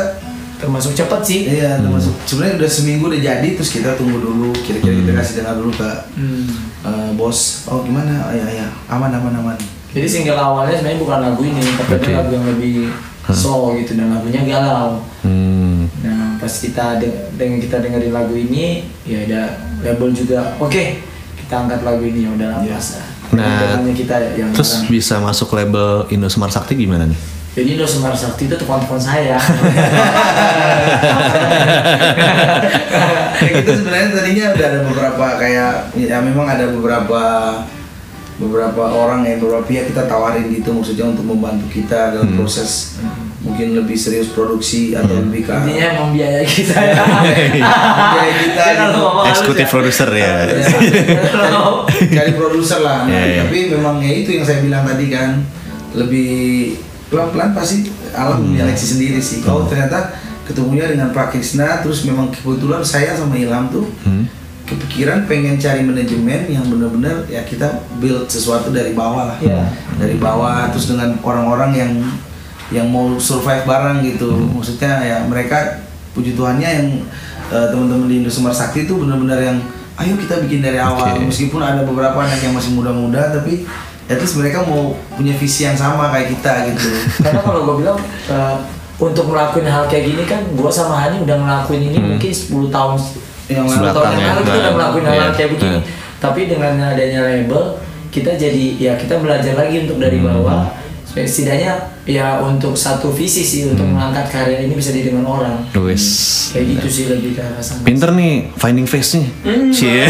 Termasuk 0.59 0.91
cepat 0.91 1.23
sih. 1.23 1.47
Iya, 1.47 1.79
termasuk 1.79 2.11
sebenarnya 2.27 2.59
udah 2.59 2.67
seminggu 2.69 3.07
udah 3.07 3.21
jadi 3.23 3.47
terus 3.55 3.71
kita 3.71 3.95
tunggu 3.95 4.19
dulu 4.19 4.51
kira-kira 4.59 4.91
kita 4.91 5.11
kasih 5.15 5.33
dengar 5.39 5.55
dulu 5.55 5.71
ke 5.71 5.89
Hmm. 6.19 6.51
eh, 6.83 7.09
bos. 7.15 7.63
Oh 7.63 7.79
gimana? 7.79 8.27
Oh, 8.27 8.35
ya 8.35 8.43
ya 8.43 8.67
aman 8.91 9.07
aman 9.07 9.39
aman. 9.39 9.57
Jadi 9.95 10.03
single 10.03 10.35
awalnya 10.35 10.75
sebenarnya 10.75 10.99
bukan 10.99 11.19
lagu 11.23 11.41
ini, 11.41 11.63
tapi 11.63 11.95
Oke. 11.95 12.11
ada 12.11 12.19
lagu 12.19 12.31
yang 12.35 12.47
lebih 12.51 12.75
slow 13.31 13.71
gitu 13.79 13.95
dan 13.95 14.11
lagunya 14.11 14.43
galau. 14.43 14.99
Hmm. 15.23 15.87
Nah 16.03 16.35
pas 16.35 16.51
kita 16.51 16.99
de- 16.99 17.31
dengan 17.39 17.63
kita 17.63 17.79
dengerin 17.79 18.11
lagu 18.11 18.35
ini, 18.35 18.83
ya 19.07 19.23
ada 19.31 19.41
label 19.81 20.09
juga. 20.11 20.55
Oke, 20.57 21.01
kita 21.35 21.53
angkat 21.59 21.81
lagu 21.81 22.01
ini 22.01 22.25
ya 22.25 22.31
udah 22.31 22.49
Iya. 22.61 22.75
pas. 22.75 22.87
Nah, 23.29 23.45
Dengannya 23.61 23.93
kita 23.93 24.15
yang 24.33 24.49
Terus 24.51 24.71
orang. 24.75 24.89
bisa 24.89 25.15
masuk 25.19 25.49
label 25.51 26.09
Indo 26.09 26.25
Smart 26.27 26.49
Sakti 26.49 26.73
gimana 26.73 27.05
nih? 27.05 27.19
Jadi 27.49 27.75
Indo 27.75 27.83
Semar 27.83 28.13
Sakti 28.13 28.45
itu 28.45 28.55
telepon-telepon 28.55 28.97
saya. 28.97 29.35
Kayak 33.35 33.53
gitu 33.59 33.71
sebenarnya 33.75 34.09
tadinya 34.13 34.45
udah 34.53 34.65
ada 34.65 34.79
beberapa 34.85 35.25
kayak 35.37 35.71
ya 35.97 36.17
memang 36.21 36.45
ada 36.45 36.65
beberapa 36.69 37.21
beberapa 38.39 38.83
orang 38.87 39.25
ya 39.25 39.35
beberapa 39.35 39.65
pihak 39.65 39.91
kita 39.91 40.07
tawarin 40.07 40.47
gitu 40.47 40.71
maksudnya 40.71 41.05
untuk 41.05 41.27
membantu 41.27 41.67
kita 41.69 42.15
dalam 42.15 42.31
Hmm. 42.95 43.28
Mungkin 43.39 43.71
lebih 43.73 43.95
serius 43.95 44.29
produksi 44.29 44.91
atau 44.91 45.15
lebih 45.17 45.43
ke 45.43 45.53
Intinya 45.63 45.89
membiayai 46.01 46.43
kita 46.59 46.75
ya. 46.75 46.95
Membiayai 46.99 48.35
kita 48.43 48.63
gitu. 48.77 49.01
Eksekutif 49.25 49.63
ya. 49.63 49.71
produser 49.71 50.09
ya. 50.11 50.33
Kalau- 51.29 51.87
cari 52.15 52.31
produser 52.33 52.79
lah 52.79 52.99
Nah, 53.01 53.09
Iya, 53.09 53.23
iya. 53.25 53.41
tapi 53.43 53.59
memang 53.69 53.95
ya 53.97 54.11
itu 54.13 54.29
yang 54.31 54.43
saya 54.43 54.59
bilang 54.59 54.83
tadi 54.83 55.07
kan 55.07 55.39
lebih 55.91 56.31
pelan-pelan 57.07 57.51
pasti 57.51 57.87
alam 58.11 58.37
Hmm. 58.37 58.53
menyeleksi 58.53 58.85
sendiri 58.89 59.17
sih 59.19 59.39
kalau 59.39 59.65
ternyata 59.65 60.13
ketemunya 60.43 60.85
dengan 60.85 61.09
Pak 61.09 61.31
Krisna 61.31 61.79
terus 61.79 62.03
memang 62.03 62.29
kebetulan 62.29 62.81
saya 62.81 63.13
sama 63.13 63.33
Ilham 63.33 63.69
tuh 63.69 63.87
Hmm. 64.03 64.27
kepikiran 64.65 65.25
pengen 65.25 65.57
cari 65.57 65.81
manajemen 65.81 66.45
yang 66.45 66.61
benar-benar 66.63 67.25
ya 67.25 67.41
kita 67.41 67.65
build 67.97 68.27
sesuatu 68.27 68.69
dari 68.69 68.93
bawah 68.93 69.25
lah 69.25 69.37
Iya. 69.39 69.65
dari 69.95 70.13
bawah 70.15 70.69
terus 70.69 70.85
dengan 70.87 71.17
orang-orang 71.19 71.71
yang 71.73 71.91
yang 72.69 72.85
mau 72.85 73.17
survive 73.17 73.63
bareng 73.63 74.01
gitu 74.03 74.29
Hmm. 74.29 74.53
maksudnya 74.53 74.93
ya 74.99 75.17
mereka 75.23 75.81
puji 76.11 76.33
Tuhannya 76.33 76.69
yang 76.69 76.87
eh, 77.47 77.67
teman-teman 77.67 78.05
di 78.05 78.15
Indo 78.17 78.29
Sumber 78.29 78.51
Sakti 78.51 78.83
itu 78.83 78.93
benar-benar 78.95 79.39
yang 79.39 79.57
ayo 79.95 80.13
kita 80.15 80.39
bikin 80.39 80.59
dari 80.59 80.77
awal 80.77 81.11
Oke. 81.11 81.25
meskipun 81.25 81.59
ada 81.59 81.81
beberapa 81.81 82.15
anak 82.15 82.39
yang 82.39 82.53
masih 82.53 82.71
muda-muda 82.71 83.31
tapi 83.31 83.65
at 84.05 84.17
least 84.17 84.35
mereka 84.35 84.61
mau 84.63 84.93
punya 85.11 85.33
visi 85.33 85.63
yang 85.63 85.73
sama 85.73 86.09
kayak 86.09 86.29
kita 86.31 86.53
gitu 86.67 86.89
Karena 87.25 87.41
kalau 87.41 87.61
gue 87.63 87.75
bilang 87.79 87.97
eh, 88.27 88.55
untuk 88.97 89.27
ngelakuin 89.27 89.65
hal 89.65 89.85
kayak 89.85 90.05
gini 90.05 90.23
kan 90.23 90.45
gue 90.45 90.69
sama 90.69 90.99
Hani 90.99 91.19
udah 91.19 91.35
ngelakuin 91.37 91.81
ini 91.83 91.97
Hmm. 91.97 92.09
mungkin 92.11 92.31
10 92.31 92.69
tahun 92.69 92.93
yang 93.49 93.65
sepuluh 93.65 93.81
lalu 93.81 93.89
tahun 93.89 94.05
Belakang 94.05 94.13
yang 94.13 94.21
ya. 94.21 94.29
lalu 94.29 94.41
kita 94.43 94.57
udah 94.59 94.73
ngelakuin 94.73 95.03
hal, 95.03 95.13
iya. 95.15 95.27
kayak 95.33 95.49
begini. 95.49 95.71
Nah. 95.71 95.81
Tapi 96.19 96.41
dengan 96.45 96.73
adanya 96.85 97.19
label 97.23 97.63
kita 98.09 98.31
jadi 98.35 98.65
ya 98.77 98.91
kita 98.93 99.15
belajar 99.17 99.53
lagi 99.55 99.75
untuk 99.83 99.97
dari 99.97 100.17
Hmm. 100.19 100.69
Setidaknya 101.21 101.73
ya 102.03 102.39
untuk 102.39 102.73
satu 102.73 103.09
visi 103.09 103.41
sih 103.41 103.61
untuk 103.65 103.85
Hmm. 103.85 103.93
mengangkat 103.93 104.25
karya 104.29 104.57
ini 104.61 104.73
bisa 104.73 104.89
didengar 104.89 105.23
orang. 105.23 105.61
Wes. 105.75 106.05
Kayak 106.51 106.65
gitu 106.75 106.87
sih 106.89 107.03
lebih 107.07 107.33
ke 107.33 107.41
arah 107.41 107.59
sana. 107.59 107.81
Pinter 107.81 108.09
nih 108.11 108.49
finding 108.55 108.83
face 108.83 109.15
nya. 109.15 109.25
Hmm. 109.43 109.69
Cie. 109.69 110.09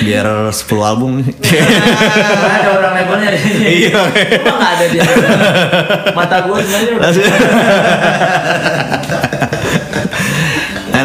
Biar 0.00 0.26
10 0.48 0.54
album 0.80 1.20
nih. 1.20 1.28
Mana 1.32 2.54
ada 2.58 2.70
orang 2.74 2.92
labelnya. 2.94 3.30
Iya. 3.64 3.90
Nggak 4.44 4.70
ada 4.70 4.84
dia. 4.86 5.02
Mata 6.16 6.36
gue 6.42 6.58
sebenarnya. 6.58 6.96
Nah 6.98 7.10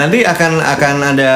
nanti 0.03 0.19
akan 0.21 0.59
akan 0.59 0.95
ada 1.15 1.31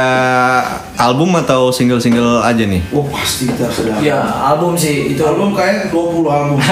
album 0.98 1.32
atau 1.38 1.72
single-single 1.72 2.42
aja 2.42 2.68
nih. 2.68 2.84
oh 2.92 3.08
pasti 3.08 3.48
kita 3.48 3.72
sudah 3.72 3.96
Ya 4.04 4.20
album 4.20 4.76
sih 4.76 5.16
itu 5.16 5.22
album 5.24 5.56
kayak 5.56 5.88
20 5.88 6.28
album 6.28 6.60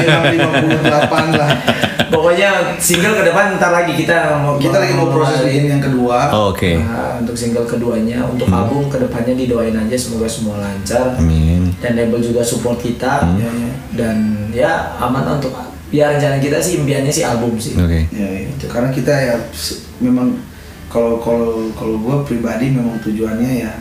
58 0.00 1.36
lah 1.36 1.50
Pokoknya 2.10 2.50
single 2.76 3.14
ke 3.14 3.30
depan 3.30 3.54
ntar 3.54 3.70
lagi 3.70 3.94
kita 3.94 4.42
mau 4.42 4.58
kita 4.58 4.76
lagi 4.76 4.92
mau 4.92 5.08
proses 5.08 5.46
bikin 5.46 5.70
yang 5.70 5.78
kedua 5.78 6.26
Oh, 6.30 6.50
Oke. 6.50 6.74
Nah, 6.76 7.22
untuk 7.22 7.38
single 7.38 7.62
keduanya, 7.64 8.26
untuk 8.26 8.50
album 8.50 8.90
ke 8.90 8.98
depannya 8.98 9.38
didoain 9.38 9.72
aja 9.72 9.94
semoga 9.94 10.26
semua 10.26 10.58
lancar 10.58 11.14
Amin. 11.14 11.70
dan 11.78 11.94
label 11.94 12.18
juga 12.18 12.42
support 12.42 12.78
kita 12.78 13.22
Hmm. 13.22 13.38
Ya, 13.38 13.50
ya. 13.52 13.70
dan 13.92 14.16
ya 14.50 14.72
aman 14.98 15.38
untuk 15.38 15.54
ya 15.90 16.08
rencana 16.08 16.38
kita 16.38 16.58
sih 16.58 16.78
impiannya 16.78 17.10
sih 17.10 17.22
album 17.22 17.54
sih. 17.56 17.74
Oke. 17.74 18.06
Ya, 18.10 18.26
ya. 18.42 18.66
karena 18.66 18.90
kita 18.90 19.12
ya 19.12 19.34
memang 19.98 20.34
kalau 20.90 21.22
kalau 21.22 21.70
kalau 21.72 21.96
gue 21.96 22.16
pribadi 22.26 22.74
memang 22.74 22.98
tujuannya 22.98 23.62
ya 23.62 23.72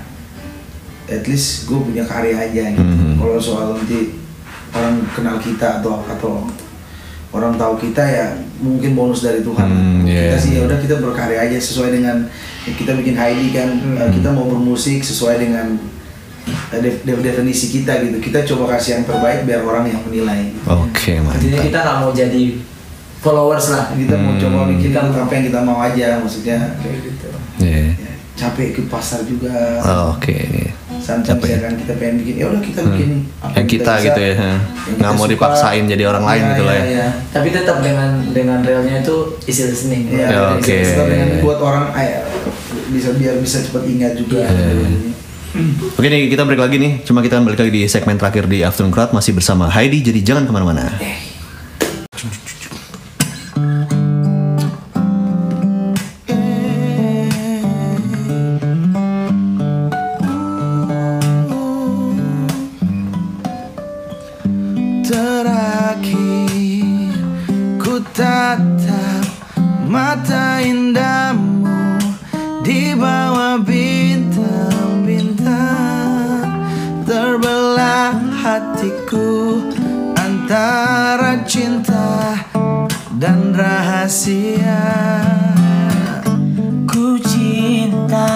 at 1.10 1.26
least 1.26 1.66
gue 1.66 1.76
punya 1.76 2.06
karya 2.06 2.38
aja 2.38 2.64
gitu. 2.70 2.86
Mhm. 2.86 3.18
Kalau 3.18 3.36
soal 3.36 3.74
nanti 3.74 4.14
orang 4.70 5.02
kenal 5.10 5.42
kita 5.42 5.82
atau 5.82 6.06
atau 6.06 6.46
orang 7.30 7.58
tahu 7.58 7.74
kita 7.80 8.02
ya 8.02 8.26
mungkin 8.62 8.94
bonus 8.94 9.22
dari 9.22 9.42
Tuhan. 9.42 9.66
Hmm, 9.66 10.02
Kita 10.06 10.34
iya. 10.34 10.38
sih 10.38 10.52
ya 10.54 10.66
udah 10.66 10.78
kita 10.78 11.02
berkarya 11.02 11.50
aja 11.50 11.58
sesuai 11.58 11.90
dengan 11.92 12.30
kita 12.68 12.94
bikin 12.94 13.16
Heidi 13.16 13.50
kan 13.50 13.70
eh, 13.98 14.10
kita 14.14 14.30
mau 14.30 14.46
bermusik 14.46 15.02
sesuai 15.02 15.38
dengan 15.40 15.78
eh, 16.70 16.80
def- 16.80 17.02
def- 17.02 17.24
definisi 17.24 17.70
kita 17.72 18.06
gitu. 18.06 18.18
Kita 18.20 18.46
coba 18.46 18.78
kasih 18.78 19.02
yang 19.02 19.06
terbaik 19.06 19.46
biar 19.46 19.62
orang 19.62 19.90
yang 19.90 20.02
menilai. 20.06 20.54
Oke 20.64 21.18
Artinya 21.18 21.34
mantap. 21.58 21.66
kita 21.66 21.78
nggak 21.80 21.98
mau 21.98 22.12
jadi 22.14 22.44
followers 23.20 23.66
lah. 23.70 23.92
Kita 23.92 24.16
mau 24.16 24.34
Hmm. 24.34 24.42
coba 24.42 24.60
bikin 24.68 24.92
apa 24.94 25.32
yang 25.32 25.44
kita 25.48 25.60
mau 25.62 25.78
aja 25.78 26.08
maksudnya. 26.20 26.58
Kayak 26.80 26.98
gitu. 27.04 27.28
Iya. 27.60 27.84
Ya, 27.92 28.12
capek 28.36 28.66
ikut 28.72 28.88
pasar 28.88 29.20
juga 29.24 29.52
Oh, 29.82 30.16
Oke. 30.16 30.72
santai 31.00 31.36
capek. 31.36 31.60
kan 31.60 31.74
kita 31.76 31.94
pengen 31.96 32.16
bikin 32.20 32.36
ya 32.38 32.46
udah 32.48 32.62
kita 32.62 32.80
Hmm. 32.80 32.92
bikin 32.92 33.10
apa 33.40 33.52
Yang 33.56 33.68
kita 33.70 33.92
bisa, 33.92 34.06
gitu 34.06 34.20
ya, 34.20 34.32
yang 34.32 34.40
nggak 34.40 34.96
kita 34.96 35.08
mau 35.12 35.20
suka. 35.20 35.34
dipaksain 35.34 35.84
jadi 35.86 36.04
orang 36.06 36.24
lain 36.24 36.40
Iya, 36.40 36.50
gitu 36.50 36.64
lah 36.64 36.74
iya, 36.74 36.80
ya. 36.80 36.88
iya. 36.90 37.08
Tapi 37.30 37.48
tetap 37.50 37.78
dengan 37.80 38.10
dengan 38.30 38.60
realnya 38.62 38.96
itu 39.00 39.16
easy 39.44 39.64
listening. 39.66 40.04
Iya, 40.08 40.26
Ya, 40.26 40.40
bisa- 40.56 40.56
oke. 40.58 40.76
bisa 40.78 41.04
dengan 41.06 41.28
buat 41.42 41.60
orang 41.60 41.86
eh, 41.94 42.24
bisa 42.90 43.10
biar 43.14 43.36
bisa 43.38 43.58
cepat 43.60 43.84
ingat 43.86 44.14
juga 44.16 44.44
Iya. 44.44 45.12
Oke 45.92 46.08
nih 46.08 46.30
kita 46.30 46.46
break 46.46 46.62
lagi 46.62 46.78
nih. 46.78 46.92
Cuma 47.02 47.20
kita 47.20 47.42
balik 47.42 47.58
lagi 47.58 47.74
di 47.74 47.84
segmen 47.84 48.16
terakhir 48.16 48.46
di 48.46 48.62
Afternoon 48.62 48.94
Crowd 48.94 49.12
masih 49.12 49.34
bersama 49.34 49.66
Heidi. 49.68 50.00
Jadi 50.00 50.22
jangan 50.22 50.46
ke 50.46 50.52
mana-mana. 50.52 50.94
terakhir 50.94 51.29
mata 70.00 70.64
indahmu 70.64 72.00
di 72.64 72.96
bawah 72.96 73.60
bintang-bintang. 73.60 76.48
Terbelah 77.04 78.16
hatiku 78.40 79.60
antara 80.16 81.44
cinta 81.44 82.40
dan 83.20 83.52
rahasia. 83.52 84.88
Ku 86.90 87.22
cinta 87.22 88.34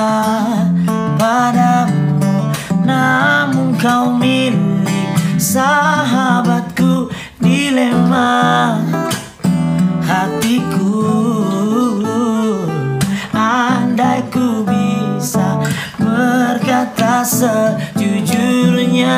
padamu 1.18 2.54
Namun 2.86 3.74
kau 3.82 4.14
milik 4.14 5.18
sahabatku 5.42 7.10
Dilema 7.42 8.78
hatiku 10.06 10.93
berkata 17.24 17.80
sejujurnya 17.96 19.16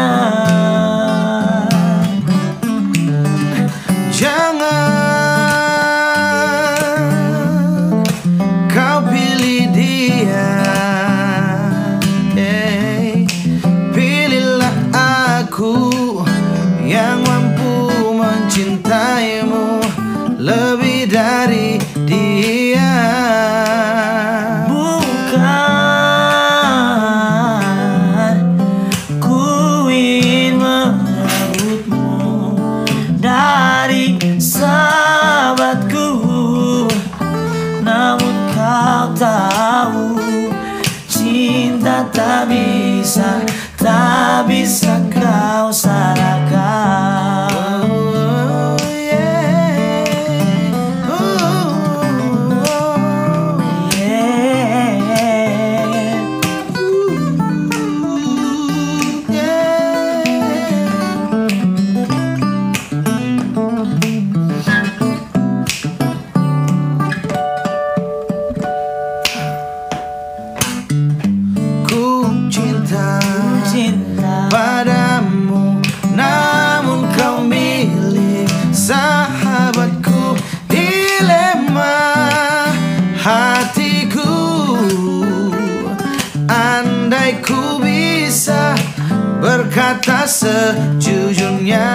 berkata 89.95 90.27
sejujurnya 90.27 91.87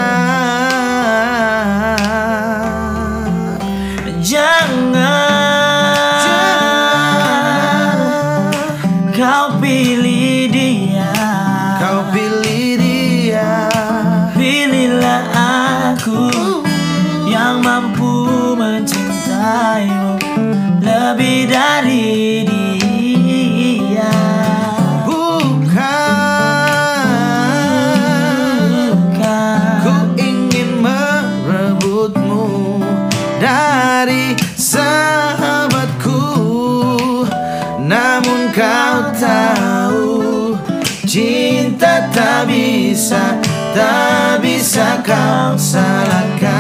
bisa, 43.01 43.33
tak 43.73 44.45
bisa 44.45 45.01
kau 45.01 45.57
salahkan 45.57 46.53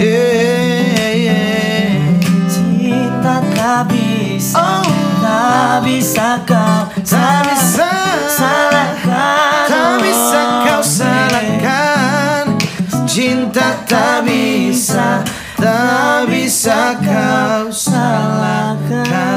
yeah, 0.00 1.12
yeah. 1.28 2.00
cinta 2.48 3.44
tak 3.52 3.92
bisa, 3.92 4.56
Oh. 4.56 4.80
tak 5.20 5.84
bisa 5.84 6.40
kau 6.48 6.88
Tak 7.04 7.44
bisa 7.44 7.92
salahkan. 8.40 9.68
Tak 9.68 10.00
bisa 10.00 10.64
kau 10.64 10.80
salahkan 10.80 12.56
Cinta 13.04 13.84
tak 13.84 14.24
bisa 14.24 15.20
Tak 15.60 16.24
bisa 16.24 16.96
kau 17.04 17.68
salahkan 17.68 19.29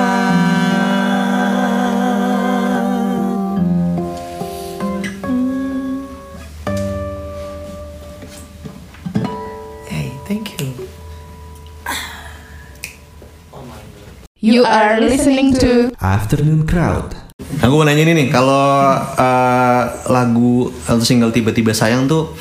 You 14.54 14.70
are 14.70 15.02
listening 15.02 15.58
to 15.66 15.90
Afternoon 15.98 16.70
Crowd. 16.70 17.18
Gue 17.42 17.74
mau 17.74 17.82
nanya 17.82 18.06
ini 18.06 18.14
nih, 18.14 18.28
kalau 18.30 18.94
eh, 19.18 19.82
lagu 20.14 20.70
atau 20.86 21.02
single 21.02 21.34
tiba-tiba 21.34 21.74
sayang 21.74 22.06
tuh 22.06 22.38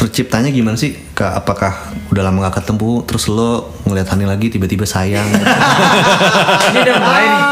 terciptanya 0.00 0.48
gimana 0.48 0.80
sih? 0.80 0.96
Ke, 1.12 1.28
apakah 1.28 1.92
udah 2.08 2.24
lama 2.24 2.48
gak 2.48 2.64
ketemu, 2.64 3.04
terus 3.04 3.28
lo 3.28 3.68
ngeliat 3.84 4.08
Hani 4.08 4.24
lagi 4.24 4.48
tiba-tiba 4.48 4.88
sayang? 4.88 5.28
Ini 6.72 6.78
udah 6.88 6.96
mulai 7.04 7.24
nih. 7.28 7.44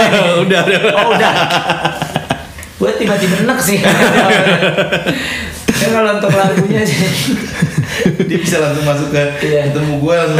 udah, 0.48 0.60
udah. 0.64 0.80
Oh 0.96 1.08
udah. 1.12 1.32
Gue 2.80 2.90
tiba-tiba 2.96 3.44
enek 3.44 3.58
sih. 3.60 3.84
Kan 5.76 5.88
kalau 5.92 6.16
untuk 6.16 6.32
lagunya 6.32 6.80
sih. 6.88 7.04
Dia 8.28 8.38
bisa 8.38 8.56
langsung 8.58 8.84
masuk 8.84 9.08
ke 9.08 9.22
Iya. 9.42 9.60
ketemu 9.68 9.92
gue 9.96 10.14
langsung 10.14 10.38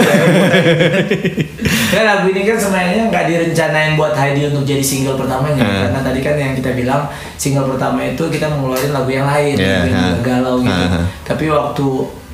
Kan 1.87 2.05
lagu 2.11 2.27
ini 2.27 2.43
kan 2.43 2.57
sebenarnya 2.57 3.03
nggak 3.07 3.25
direncanain 3.27 3.93
buat 3.95 4.13
Heidi 4.13 4.47
untuk 4.47 4.63
jadi 4.63 4.83
single 4.83 5.17
pertamanya 5.17 5.59
Hmm. 5.59 5.81
karena 5.85 6.01
tadi 6.03 6.21
kan 6.21 6.35
yang 6.35 6.53
kita 6.53 6.71
bilang 6.73 7.09
single 7.35 7.67
pertama 7.67 8.05
itu 8.05 8.23
kita 8.27 8.47
mau 8.47 8.67
ngeluarin 8.67 8.93
lagu 8.93 9.11
yang 9.11 9.27
lain 9.27 9.55
Yeah, 9.55 9.73
lagu 9.79 9.89
yang 9.89 10.05
agak 10.07 10.23
galau 10.23 10.57
gitu. 10.61 10.85
Huh. 10.87 11.05
Tapi 11.25 11.45
waktu 11.49 11.87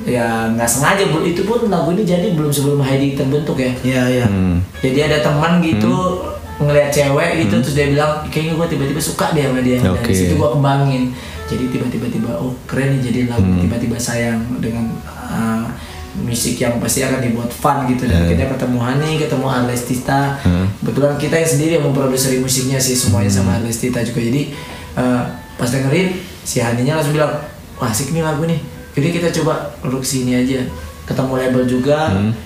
ya 0.04 0.26
nggak 0.50 0.66
sengaja 0.66 1.04
Bu, 1.06 1.22
itu 1.22 1.42
pun 1.42 1.62
lagu 1.64 1.90
ini 1.90 2.02
jadi 2.02 2.32
belum 2.32 2.50
sebelum 2.50 2.80
Heidi 2.80 3.14
terbentuk 3.14 3.54
ya. 3.56 3.70
Iya, 3.80 4.02
iya 4.12 4.26
Hmm. 4.26 4.58
Jadi 4.78 4.98
ada 5.02 5.18
teman 5.20 5.60
gitu 5.60 6.18
ngeliat 6.58 6.90
cewek 6.90 7.40
gitu 7.40 7.58
terus 7.58 7.74
dia 7.74 7.88
bilang 7.88 8.22
kayaknya 8.28 8.54
gue 8.54 8.66
tiba-tiba 8.68 9.00
suka 9.00 9.30
deh 9.30 9.42
sama 9.42 9.60
dia. 9.60 9.78
Oke. 9.80 10.02
Dari 10.02 10.14
situ 10.14 10.34
gue 10.34 10.48
kembangin. 10.50 11.14
Jadi 11.44 11.64
tiba-tiba 11.68 12.06
tiba 12.08 12.30
oh 12.34 12.52
keren 12.64 12.96
nih 12.96 13.02
jadi 13.04 13.20
lagu 13.28 13.44
Hmm. 13.44 13.60
tiba-tiba 13.60 13.96
sayang 13.96 14.40
dengan 14.58 14.88
uh, 15.32 15.64
musik 16.12 16.60
yang 16.60 16.76
pasti 16.76 17.00
akan 17.00 17.24
dibuat 17.24 17.48
fun 17.48 17.88
gitu 17.88 18.04
dan 18.04 18.28
Hmm. 18.28 18.36
kita 18.36 18.52
ketemu 18.52 18.78
Hani, 18.84 19.10
ketemu 19.16 19.46
Arles 19.48 19.82
Tista. 19.88 20.36
Hmm. 20.44 20.68
Kebetulan 20.84 21.16
kita 21.16 21.34
yang 21.40 21.50
sendiri 21.50 21.70
yang 21.80 21.84
memproduksi 21.88 22.36
musiknya 22.36 22.76
sih 22.76 22.92
semuanya 22.92 23.32
sama 23.32 23.56
Arles 23.56 23.80
Tista 23.80 24.04
juga. 24.04 24.20
Jadi 24.20 24.52
uh, 25.00 25.24
pas 25.56 25.68
dengerin 25.72 26.12
si 26.44 26.60
Haninya 26.60 27.00
langsung 27.00 27.16
bilang, 27.16 27.32
wah 27.80 27.88
asik 27.88 28.12
nih 28.12 28.20
lagu 28.20 28.44
nih. 28.44 28.60
Jadi 28.92 29.08
kita 29.08 29.28
coba 29.40 29.72
produksi 29.80 30.28
ini 30.28 30.36
aja. 30.36 30.60
Ketemu 31.08 31.32
label 31.32 31.64
juga. 31.64 32.12
Hmm. 32.12 32.36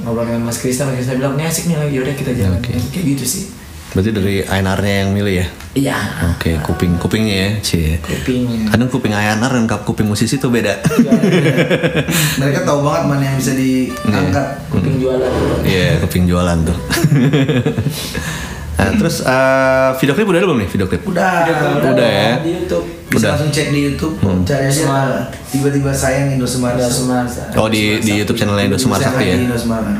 Ngobrol 0.00 0.22
dengan 0.24 0.48
Mas 0.48 0.56
Krista, 0.62 0.86
Mas 0.88 1.02
Krista 1.02 1.18
bilang, 1.18 1.36
ini 1.36 1.44
asik 1.44 1.68
nih 1.68 1.76
lagi, 1.76 1.92
yaudah 1.98 2.14
kita 2.16 2.32
jalan. 2.32 2.56
Kayak 2.64 3.04
gitu 3.04 3.24
sih. 3.26 3.44
Berarti 3.90 4.10
dari 4.14 4.36
Ainarnya 4.46 4.94
yang 5.02 5.10
milih 5.10 5.34
ya? 5.34 5.46
Iya. 5.74 5.98
Oke, 6.34 6.58
kuping 6.62 6.94
kupingnya 6.98 7.34
ya, 7.34 7.50
cie. 7.58 7.98
Kupingnya. 7.98 8.70
Kadang 8.70 8.86
kuping 8.86 9.10
Ainar 9.10 9.50
dan 9.50 9.66
kuping 9.66 10.06
musisi 10.06 10.38
tuh 10.38 10.50
beda. 10.50 10.78
Mereka 12.38 12.62
tahu 12.62 12.86
banget 12.86 13.02
mana 13.10 13.22
yang 13.26 13.36
bisa 13.38 13.52
diangkat 13.54 14.46
Kuping 14.70 15.02
jualan. 15.02 15.30
Iya, 15.66 15.98
kuping 16.06 16.24
jualan 16.30 16.58
tuh. 16.66 16.78
nah, 18.78 18.90
terus 18.94 19.26
eh, 19.26 19.88
video 19.98 20.14
klip 20.14 20.26
udah 20.30 20.38
ada 20.38 20.46
belum 20.46 20.58
nih 20.62 20.68
video 20.70 20.86
klip? 20.86 21.02
Udah, 21.10 21.30
Udah 21.82 22.08
ya. 22.10 22.30
Di 22.46 22.50
YouTube. 22.62 22.99
Bisa 23.10 23.18
Udah. 23.20 23.30
langsung 23.34 23.50
cek 23.50 23.74
di 23.74 23.80
YouTube 23.84 24.14
Hmm. 24.22 24.46
Cari 24.46 24.64
aja 24.64 24.74
Semar. 24.76 25.08
Tiba-tiba 25.50 25.90
sayang 25.90 26.30
Indo 26.30 26.46
Semar. 26.46 26.78
Oh 27.58 27.66
di 27.66 27.98
di 27.98 28.12
YouTube 28.16 28.38
channelnya 28.38 28.70
Indo 28.70 28.78
Sumar 28.78 29.02
Sakti 29.02 29.26
ya. 29.26 29.36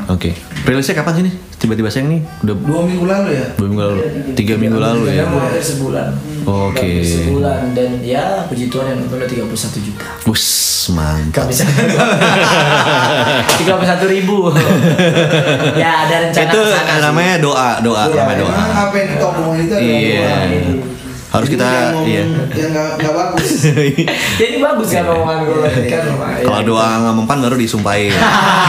Oke. 0.07 0.31
Rilisnya 0.63 0.95
kapan 0.95 1.13
sih 1.13 1.25
nih? 1.27 1.35
Tiba-tiba 1.59 1.91
sayang 1.91 2.09
nih? 2.09 2.21
Udah 2.41 2.55
Dua 2.55 2.81
minggu 2.87 3.05
lalu 3.05 3.29
ya 3.35 3.47
dua 3.53 3.67
minggu 3.67 3.83
lalu, 3.83 3.99
tiga 4.33 4.55
minggu 4.55 4.79
lalu 4.79 5.11
ya. 5.11 5.27
Hampir 5.27 5.59
sebulan. 5.59 6.07
Oke. 6.47 6.79
Hampir 6.79 7.03
sebulan 7.03 7.61
dan 7.75 7.91
ya 7.99 8.47
puji 8.47 8.71
Tuhan 8.71 8.87
yang 8.87 8.99
nonton 9.03 9.19
udah 9.19 9.29
31 9.29 9.51
juta. 9.83 10.07
Bus 10.23 10.45
mantap. 10.91 11.35
Gak 11.35 11.47
bisa. 11.51 11.65
31 13.61 14.07
ribu. 14.09 14.49
ya 15.83 16.07
ada 16.07 16.17
rencana 16.25 16.47
Itu 16.47 16.61
namanya 17.03 17.35
doa, 17.39 17.71
doa, 17.81 18.03
Iya, 18.07 18.15
namanya 18.17 18.39
doa. 18.41 18.55
apa 18.87 18.95
yang 18.95 19.09
kita 19.11 19.25
omongin 19.27 19.61
itu 19.61 19.75
adalah 19.75 19.99
Iya. 19.99 20.31
doa. 20.71 20.90
Harus 21.31 21.47
Jadi 21.47 21.55
kita 21.57 21.69
iya. 22.05 22.23
yang 22.51 22.71
nggak 22.71 22.89
nggak 22.99 23.15
bagus 23.15 23.51
Jadi 24.41 24.55
bagus 24.59 24.89
kan 24.91 25.05
omongan 25.07 25.39
gue 25.45 25.57
kan. 25.87 26.03
ya. 26.03 26.43
Kalau 26.43 26.61
doa 26.65 26.89
nggak 26.99 27.15
mempan 27.17 27.39
baru 27.39 27.55
disumpahin. 27.55 28.11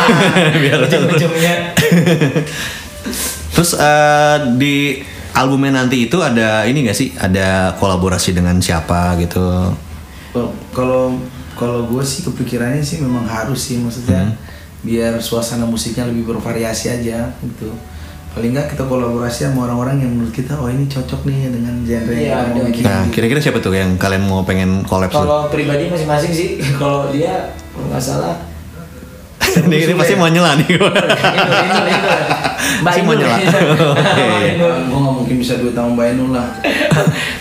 Biar 0.61 0.77
ujung-ujungnya. 0.79 1.55
Terus 3.53 3.71
eh, 3.73 4.37
di 4.55 4.75
albumnya 5.33 5.81
nanti 5.81 6.05
itu 6.05 6.17
ada 6.17 6.63
ini 6.63 6.83
gak 6.83 6.93
sih? 6.93 7.11
Ada 7.11 7.75
kolaborasi 7.75 8.31
dengan 8.31 8.57
siapa 8.57 9.17
gitu? 9.17 9.73
Kalau- 10.31 10.53
kalau 10.71 11.03
kalau 11.53 11.85
gue 11.85 12.01
sih 12.01 12.23
kepikirannya 12.23 12.79
sih 12.79 13.01
memang 13.01 13.25
harus 13.25 13.59
sih 13.63 13.77
maksudnya 13.77 14.21
Hmm. 14.23 14.37
biar 14.81 15.13
suasana 15.17 15.61
musiknya 15.63 16.07
lebih 16.07 16.25
bervariasi 16.27 16.89
aja 16.89 17.29
gitu 17.37 17.69
paling 18.31 18.55
nggak 18.55 18.71
kita 18.71 18.83
kolaborasi 18.87 19.51
sama 19.51 19.67
orang-orang 19.67 19.99
yang 19.99 20.11
menurut 20.15 20.31
kita 20.31 20.55
oh 20.55 20.71
ini 20.71 20.87
cocok 20.87 21.27
nih 21.27 21.51
dengan 21.51 21.83
genre 21.83 22.13
Iya, 22.15 22.47
yang 22.55 22.71
Nah, 22.79 23.03
kira-kira 23.11 23.39
siapa 23.43 23.59
tuh 23.59 23.75
yang 23.75 23.99
kalian 23.99 24.23
mau 24.23 24.47
pengen 24.47 24.87
collab? 24.87 25.11
Kalau 25.11 25.51
pribadi 25.51 25.91
masing-masing 25.91 26.31
sih, 26.31 26.49
kalau 26.81 27.11
dia 27.11 27.51
nggak 27.75 27.99
salah 27.99 28.39
Ini, 29.67 29.83
ini 29.83 29.93
pasti 29.99 30.15
mau 30.15 30.31
nyela 30.31 30.55
nih. 30.55 30.63
Itu, 30.63 30.79
itu, 30.79 30.99
itu. 31.91 32.09
Mbak 32.79 32.87
Masih 32.87 33.01
mau 33.03 33.15
nyela. 33.19 33.35
Gue 34.61 34.71
nggak 34.87 35.15
mungkin 35.17 35.35
bisa 35.43 35.59
duet 35.59 35.75
sama 35.75 35.91
Mbak 35.91 36.07
Inul 36.15 36.29
lah. 36.31 36.47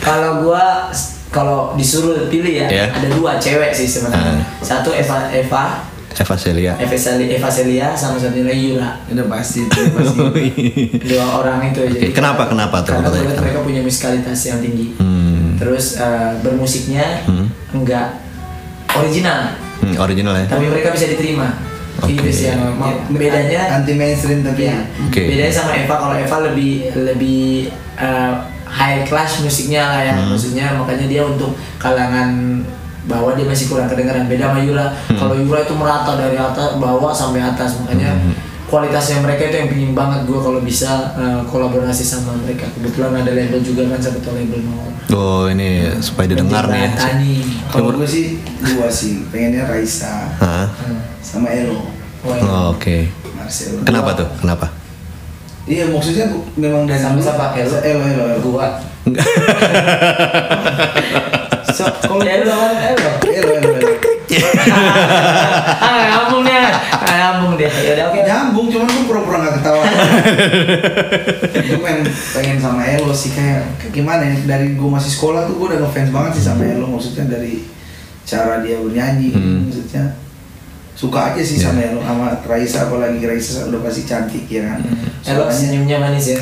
kalau 0.03 0.43
gua 0.43 0.91
kalau 1.31 1.79
disuruh 1.79 2.27
pilih 2.27 2.51
ya, 2.51 2.67
Iya. 2.67 2.87
ada 2.91 3.09
dua 3.15 3.39
cewek 3.39 3.71
sih 3.71 3.87
sebenarnya. 3.87 4.43
Ah. 4.43 4.59
Satu 4.59 4.91
Eva 4.91 5.31
Eva 5.31 5.87
Eva 6.11 6.35
Celia. 6.35 6.73
Eva 6.75 6.97
Celia, 6.97 7.27
Eva 7.33 7.49
Celia 7.49 7.89
sama 7.95 8.19
satu 8.19 8.43
lagi 8.43 8.75
Yura. 8.75 8.99
Udah 9.07 9.27
pasti 9.27 9.63
itu 9.63 9.81
pasti. 9.95 10.19
Dua 11.11 11.27
orang 11.39 11.71
itu 11.71 11.81
jadi 11.87 12.11
Kenapa- 12.11 12.47
kenapa 12.47 12.83
tuh 12.83 12.99
Karena 12.99 13.09
mereka 13.39 13.61
punya 13.63 13.81
musikalitas 13.81 14.41
yang 14.45 14.59
tinggi. 14.59 14.99
Hmm. 14.99 15.55
Terus 15.57 15.97
eh, 15.97 16.33
bermusiknya 16.41 17.25
Hmm. 17.25 17.47
enggak 17.73 18.19
original, 18.91 19.55
Hmm, 19.81 19.95
original 19.97 20.35
ya. 20.35 20.47
tapi 20.51 20.67
mereka 20.67 20.91
bisa 20.91 21.07
diterima. 21.07 21.55
Oke. 22.01 22.17
Itu 22.17 22.27
sih 22.33 22.47
yang 22.49 22.75
Ya, 22.81 22.93
bedanya 23.09 23.61
anti 23.77 23.93
mainstream 23.93 24.41
tapi 24.41 24.67
Iya. 24.67 24.83
Oke. 25.07 25.21
Bedanya 25.31 25.53
sama 25.53 25.77
Eva 25.77 25.95
kalau 25.95 26.17
Eva 26.17 26.37
lebih 26.43 26.91
lebih 26.97 27.69
uh, 27.95 28.35
high 28.67 29.05
class 29.05 29.39
musiknya 29.39 29.85
lah 29.85 30.01
ya. 30.03 30.15
Hmm. 30.17 30.33
Maksudnya 30.33 30.75
makanya 30.75 31.07
dia 31.07 31.23
untuk 31.23 31.53
kalangan 31.77 32.63
bawah 33.05 33.33
dia 33.33 33.45
masih 33.45 33.69
kurang 33.69 33.87
kedengaran. 33.87 34.27
Beda 34.27 34.51
sama 34.51 34.61
Yura. 34.61 34.87
Hmm. 35.07 35.17
Kalau 35.17 35.35
Yura 35.35 35.61
itu 35.63 35.75
merata 35.75 36.13
dari 36.15 36.37
atas 36.37 36.77
bawah 36.77 37.11
sampai 37.11 37.41
atas. 37.41 37.81
Makanya 37.81 38.13
Hmm. 38.13 38.35
kualitasnya 38.67 39.19
mereka 39.19 39.51
itu 39.51 39.57
yang 39.57 39.69
pingin 39.69 39.93
banget 39.93 40.23
gue 40.25 40.39
kalau 40.39 40.61
bisa 40.61 41.11
uh, 41.15 41.43
kolaborasi 41.45 42.03
sama 42.03 42.39
mereka. 42.39 42.71
Kebetulan 42.71 43.19
ada 43.19 43.31
label 43.31 43.59
juga 43.59 43.83
kan 43.89 43.99
satu 43.99 44.31
label 44.31 44.63
mau 44.63 44.87
Oh 45.11 45.51
ini 45.51 45.91
supaya 45.99 46.31
didengar 46.31 46.71
nih. 46.71 46.87
Tani. 46.95 47.35
kalau 47.67 47.91
gue 47.93 48.07
sih 48.07 48.39
dua 48.63 48.87
sih 48.87 49.27
pengennya 49.27 49.67
Raisa 49.67 50.31
Hah? 50.39 50.71
sama 51.19 51.51
Elo 51.51 51.83
Oh, 52.23 52.37
iya. 52.37 52.43
Oh, 52.45 52.77
Oke. 52.77 53.09
Marcelo. 53.35 53.81
Kenapa 53.83 54.13
tuh? 54.15 54.29
Kenapa? 54.39 54.69
Iya 55.65 55.89
maksudnya 55.89 56.29
memang 56.55 56.85
dari 56.85 57.01
Sama 57.01 57.17
siapa? 57.17 57.57
Elo? 57.57 57.75
Elo 57.81 58.03
Elo 58.07 58.25
Elo. 58.29 58.39
Gua. 58.45 58.67
So, 61.71 61.85
kalau 62.03 62.21
Elo 62.21 62.45
Elo. 62.45 63.11
Elo 63.25 63.53
Elo 63.57 63.71
Elo. 63.73 63.91
ah 65.81 65.99
nyambung 66.07 66.47
dia 66.47 66.71
ah 66.93 67.11
nyambung 67.11 67.59
dia 67.59 67.67
ya 67.67 67.99
udah 67.99 68.05
oke 68.11 68.21
Nyambung 68.23 68.67
cuman 68.69 68.87
gue 68.87 69.05
pura-pura 69.05 69.39
gak 69.41 69.55
ketawa. 69.59 69.83
gue 71.67 71.79
pengen 71.79 72.01
pengen 72.31 72.57
sama 72.59 72.83
Elo 72.87 73.11
sih 73.11 73.33
kayak 73.33 73.67
kayak 73.77 73.91
gimana 73.93 74.23
ya 74.23 74.37
dari 74.47 74.75
gue 74.75 74.87
masih 74.89 75.11
sekolah 75.11 75.47
tuh 75.47 75.57
gue 75.57 75.67
udah 75.67 75.79
ngefans 75.83 76.11
banget 76.11 76.33
sih 76.39 76.45
sama 76.47 76.63
Elo 76.63 76.87
maksudnya 76.87 77.27
dari 77.27 77.67
cara 78.23 78.61
dia 78.61 78.79
bernyanyi 78.79 79.29
Hmm. 79.33 79.67
maksudnya 79.67 80.05
suka 81.01 81.33
aja 81.33 81.41
sih 81.41 81.57
Iya. 81.57 81.65
sama 81.67 81.81
Elo 81.81 82.01
sama 82.05 82.29
Raisa 82.45 82.85
apalagi 82.85 83.25
Raisa 83.25 83.65
udah 83.65 83.81
pasti 83.81 84.05
cantik 84.05 84.45
ya 84.47 84.69
kan. 84.69 84.85
Elo 85.23 85.49
Suaranya- 85.49 85.57
senyumnya 85.57 85.97
manis 85.99 86.27
ya 86.27 86.37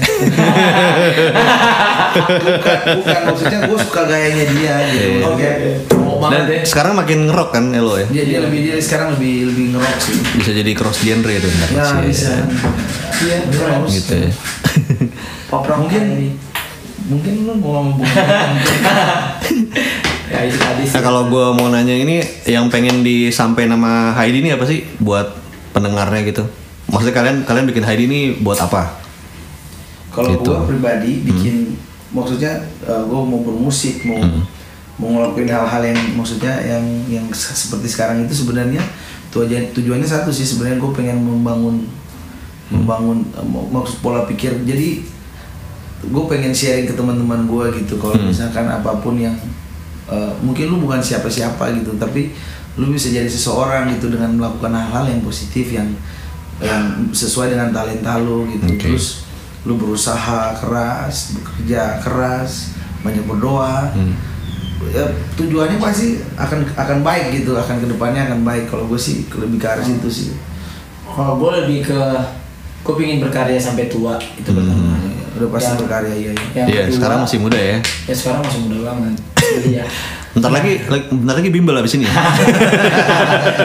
bukan 2.18 2.78
bukan 2.98 3.20
maksudnya 3.24 3.58
gue 3.64 3.78
suka 3.80 4.02
gayanya 4.04 4.44
dia 4.48 4.74
gitu. 4.84 5.06
Iya. 5.14 5.22
Oke, 5.24 5.50
mau 5.94 6.18
Dan 6.18 6.22
banget 6.24 6.42
deh. 6.48 6.62
sekarang 6.66 6.92
makin 6.94 7.18
ngerok 7.26 7.48
kan 7.50 7.64
Elo 7.70 7.94
ya. 7.96 8.06
Dia 8.10 8.24
dia 8.26 8.38
lebih 8.42 8.60
dia 8.64 8.74
sekarang 8.78 9.14
lebih 9.14 9.34
lebih 9.46 9.64
ngerok 9.76 9.96
sih. 10.00 10.16
Bisa 10.34 10.50
jadi 10.52 10.70
cross 10.74 10.98
genre 11.00 11.32
itu 11.32 11.46
ntar. 11.48 11.68
Ya 11.70 11.84
sih. 11.84 11.98
bisa. 12.04 12.32
Iya, 13.18 13.38
terus. 13.46 13.90
Gitu 13.92 14.14
ya. 14.16 14.30
Pop 15.46 15.62
rock 15.64 15.78
Mungkin 15.86 16.04
mungkin 17.08 17.32
lu 17.40 17.54
mau 17.56 17.80
ngomong 17.80 18.04
Ya 20.40 20.52
tadi 20.52 20.82
sih. 20.82 20.94
Nah 20.94 21.02
kalau 21.02 21.22
gue 21.26 21.46
mau 21.52 21.68
nanya 21.68 21.92
ini 21.92 22.16
yang 22.44 22.68
pengen 22.68 23.02
disampaikan 23.02 23.74
nama 23.74 24.14
Heidi 24.14 24.38
ini 24.38 24.50
apa 24.50 24.62
sih 24.62 24.86
buat 24.98 25.34
pendengarnya 25.70 26.22
gitu? 26.24 26.46
Maksudnya 26.86 27.12
kalian 27.12 27.36
kalian 27.42 27.66
bikin 27.66 27.82
Heidi 27.82 28.04
ini 28.06 28.20
buat 28.38 28.56
apa? 28.56 28.96
Kalau 30.08 30.30
Gitu. 30.32 30.46
gua 30.46 30.64
pribadi 30.64 31.20
bikin 31.22 31.76
maksudnya 32.08 32.54
uh, 32.82 33.04
gua 33.04 33.20
mau 33.20 33.40
bermusik, 33.40 34.02
mau 34.02 34.16
Hmm. 34.16 34.42
mau 34.96 35.08
ngelakuin 35.12 35.46
hal-hal 35.46 35.82
yang 35.84 35.98
maksudnya 36.14 36.50
yang 36.60 36.82
yang 37.06 37.26
se- 37.30 37.54
seperti 37.54 37.86
sekarang 37.86 38.24
itu 38.24 38.34
sebenarnya 38.34 38.80
tujuan 39.28 39.70
tujuannya 39.70 40.02
satu 40.04 40.26
sih 40.28 40.42
sebenarnya 40.42 40.78
gue 40.78 40.90
pengen 40.92 41.20
membangun 41.20 41.84
Hmm. 42.66 42.82
membangun 42.82 43.22
uh, 43.32 43.44
mak- 43.44 43.70
maksud 43.70 44.00
pola 44.00 44.24
pikir. 44.24 44.54
Jadi 44.62 45.04
gue 46.00 46.24
pengen 46.24 46.50
sharing 46.50 46.84
ke 46.84 46.94
teman-teman 46.94 47.44
gua 47.44 47.68
gitu 47.68 47.94
kalau 47.96 48.14
Hmm. 48.14 48.26
misalkan 48.26 48.64
apa 48.64 48.98
pun 48.98 49.14
yang 49.14 49.36
uh, 50.08 50.32
mungkin 50.40 50.68
lu 50.68 50.80
bukan 50.80 50.98
siapa-siapa 50.98 51.72
gitu 51.74 51.94
tapi 51.94 52.32
lu 52.74 52.88
bisa 52.88 53.08
jadi 53.08 53.26
seseorang 53.26 53.90
gitu 53.92 54.08
dengan 54.08 54.32
melakukan 54.32 54.70
hal-hal 54.70 55.04
yang 55.06 55.20
positif 55.20 55.68
yang 55.68 55.88
yang 56.58 56.82
sesuai 57.10 57.52
dengan 57.52 57.70
talenta 57.70 58.16
lu 58.16 58.48
gitu 58.48 58.66
Oke. 58.66 58.78
terus 58.88 59.22
lu 59.62 59.74
berusaha 59.74 60.54
keras 60.54 61.34
bekerja 61.34 61.98
keras 61.98 62.74
banyak 62.98 63.22
berdoa 63.24 63.90
Hmm. 63.90 64.14
ya, 64.88 65.02
tujuannya 65.34 65.76
pasti 65.76 66.18
akan 66.34 66.62
akan 66.72 66.98
baik 67.00 67.34
gitu 67.36 67.52
akan 67.52 67.78
ke 67.78 67.88
depannya 67.88 68.22
akan 68.24 68.40
baik 68.42 68.64
kalau 68.66 68.86
gue 68.86 68.96
sih 68.96 69.26
lebih 69.32 69.56
ke 69.56 69.66
arah 69.66 69.82
situ 69.82 70.06
sih 70.08 70.28
Kalau 71.04 71.34
gue 71.36 71.50
lebih 71.58 71.82
ke 71.84 71.98
gue 72.80 72.94
pingin 72.94 73.18
berkarya 73.18 73.58
sampai 73.58 73.86
tua 73.86 74.14
itu 74.32 74.46
pertama. 74.48 74.94
udah 75.34 75.48
pasti 75.50 75.66
Yang- 75.68 75.80
berkarya 75.80 76.14
iya 76.14 76.30
iya 76.30 76.46
yang 76.54 76.66
Iya 76.68 76.82
kedua- 76.84 76.94
sekarang 76.94 77.18
masih 77.20 77.38
muda 77.38 77.58
ya. 77.58 77.76
Ya 78.06 78.14
sekarang 78.14 78.40
masih 78.40 78.60
muda 78.60 78.78
banget. 78.84 79.14
Jadi 79.50 79.70
ya. 79.74 79.84
Bentar 80.28 80.50
lagi, 80.50 80.72
lagi- 80.84 81.08
bentar 81.08 81.34
lagi 81.34 81.50
bimbel 81.50 81.74
abis 81.74 81.94
ini. 81.94 82.06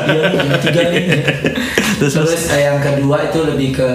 Iya 0.04 0.22
nih, 0.26 0.40
yang 0.42 0.60
tiga 0.60 0.82
nih. 0.86 1.04
Terus, 1.98 2.14
Terus, 2.14 2.30
terus. 2.30 2.44
eh, 2.52 2.62
yang 2.64 2.80
kedua 2.80 3.18
itu 3.24 3.40
lebih 3.44 3.70
ke 3.74 3.88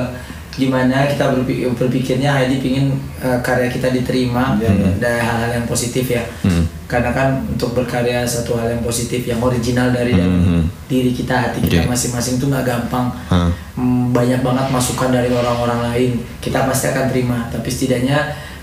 gimana 0.52 1.06
kita 1.06 1.30
berpikir, 1.32 1.70
berpikirnya 1.70 2.34
Heidi 2.34 2.58
pingin 2.58 2.90
eh, 3.18 3.38
karya 3.40 3.68
kita 3.68 3.88
diterima 3.88 4.58
Iya, 4.58 4.70
iya. 4.70 4.90
dari 4.98 5.20
hal-hal 5.20 5.50
yang 5.54 5.66
positif 5.66 6.08
ya. 6.08 6.22
Hmm. 6.42 6.66
Karena 6.84 7.12
kan 7.12 7.28
untuk 7.46 7.72
berkarya 7.72 8.24
satu 8.24 8.56
hal 8.56 8.68
yang 8.68 8.82
positif 8.82 9.22
yang 9.22 9.38
original 9.38 9.90
dari 9.90 10.12
Hmm, 10.12 10.18
dalam 10.18 10.40
hmm. 10.40 10.62
diri 10.86 11.12
kita 11.12 11.34
hati 11.38 11.58
kita 11.60 11.84
masing-masing 11.84 12.36
tuh 12.36 12.48
nggak 12.48 12.64
gampang. 12.64 13.06
Hmm, 13.30 14.10
banyak 14.10 14.40
banget 14.40 14.66
masukan 14.68 15.10
dari 15.10 15.30
orang-orang 15.30 15.80
lain 15.86 16.10
kita 16.38 16.64
pasti 16.64 16.88
akan 16.88 17.06
terima 17.06 17.46
tapi 17.48 17.68
setidaknya 17.68 18.18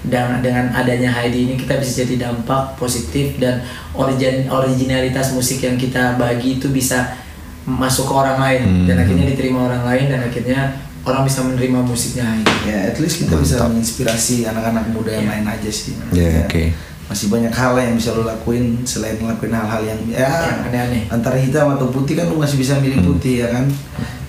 dengan 0.05 0.37
dengan 0.39 0.65
adanya 0.71 1.09
Heidi 1.11 1.43
ini 1.43 1.53
kita 1.55 1.75
bisa 1.75 2.01
jadi 2.01 2.29
dampak 2.29 2.75
positif 2.75 3.35
dan 3.35 3.65
origin 3.91 4.45
originalitas 4.45 5.31
musik 5.31 5.59
yang 5.59 5.75
kita 5.75 6.13
bagi 6.15 6.55
itu 6.55 6.69
bisa 6.69 7.17
masuk 7.63 8.05
ke 8.05 8.13
orang 8.13 8.37
lain 8.37 8.61
Hmm. 8.61 8.85
dan 8.85 8.95
akhirnya 8.99 9.25
diterima 9.27 9.65
orang 9.65 9.83
lain 9.83 10.05
dan 10.07 10.21
akhirnya 10.21 10.61
orang 11.01 11.21
bisa 11.23 11.41
menerima 11.41 11.79
musiknya 11.81 12.25
Heidi. 12.27 12.53
ya 12.65 12.77
at 12.85 12.97
least 12.97 13.17
kita 13.19 13.33
bisa 13.35 13.57
Mantap. 13.57 13.69
menginspirasi 13.71 14.35
anak-anak 14.45 14.85
muda 14.89 15.11
yang 15.11 15.25
Iya. 15.25 15.33
lain 15.33 15.45
aja 15.47 15.69
sih 15.69 15.93
Iya, 16.11 16.29
Ya, 16.31 16.41
oke. 16.43 16.63
masih 17.05 17.27
banyak 17.29 17.49
hal 17.51 17.73
yang 17.75 17.93
bisa 17.93 18.09
lo 18.11 18.23
lakuin 18.23 18.81
selain 18.83 19.15
ngelakuin 19.15 19.53
hal-hal 19.53 19.81
yang 19.83 19.99
ya 20.07 20.29
aneh-aneh. 20.63 21.05
antara 21.07 21.35
hitam 21.35 21.69
atau 21.71 21.89
putih 21.89 22.13
kan 22.13 22.25
lo 22.25 22.37
masih 22.37 22.57
bisa 22.57 22.77
milih 22.77 22.97
Hmm. 22.97 23.09
putih 23.11 23.41
ya 23.41 23.49
kan 23.49 23.65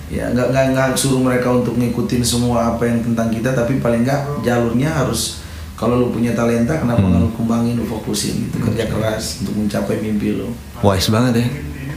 ya 0.06 0.24
nggak 0.30 0.48
nggak 0.48 0.64
nggak 0.70 0.88
suruh 0.94 1.18
mereka 1.18 1.50
untuk 1.50 1.74
ngikutin 1.74 2.22
semua 2.22 2.70
apa 2.70 2.84
yang 2.84 3.02
tentang 3.02 3.26
kita 3.26 3.50
tapi 3.50 3.76
paling 3.76 4.00
nggak 4.00 4.22
jalurnya 4.40 4.92
harus 4.94 5.42
kalau 5.76 5.94
lu 5.98 6.08
punya 6.08 6.32
talenta 6.32 6.74
kenapa 6.74 6.98
Hmm. 6.98 7.10
nggak 7.10 7.22
lu 7.22 7.30
kembangin 7.32 7.74
lu 7.76 7.84
fokusin 7.84 8.48
gitu 8.48 8.56
kerja 8.62 8.84
keras 8.86 9.40
untuk 9.40 9.54
mencapai 9.56 10.00
mimpi 10.00 10.32
lu 10.32 10.48
Wise 10.78 11.08
banget 11.08 11.32
ya. 11.38 11.46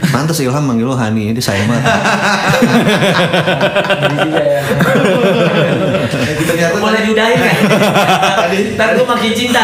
Pantes 0.02 0.40
Ilham 0.40 0.64
manggil 0.64 0.88
lo 0.88 0.96
Hani, 0.96 1.36
banget. 1.36 1.84
Jadi 4.00 4.16
juga 4.18 4.40
ya. 4.40 4.62
ternyata 6.40 6.78
Boleh 6.80 7.02
diudahin 7.04 7.36
ya? 7.38 7.54
Ntar 8.76 8.88
gue 8.96 9.06
makin 9.06 9.32
cinta. 9.34 9.62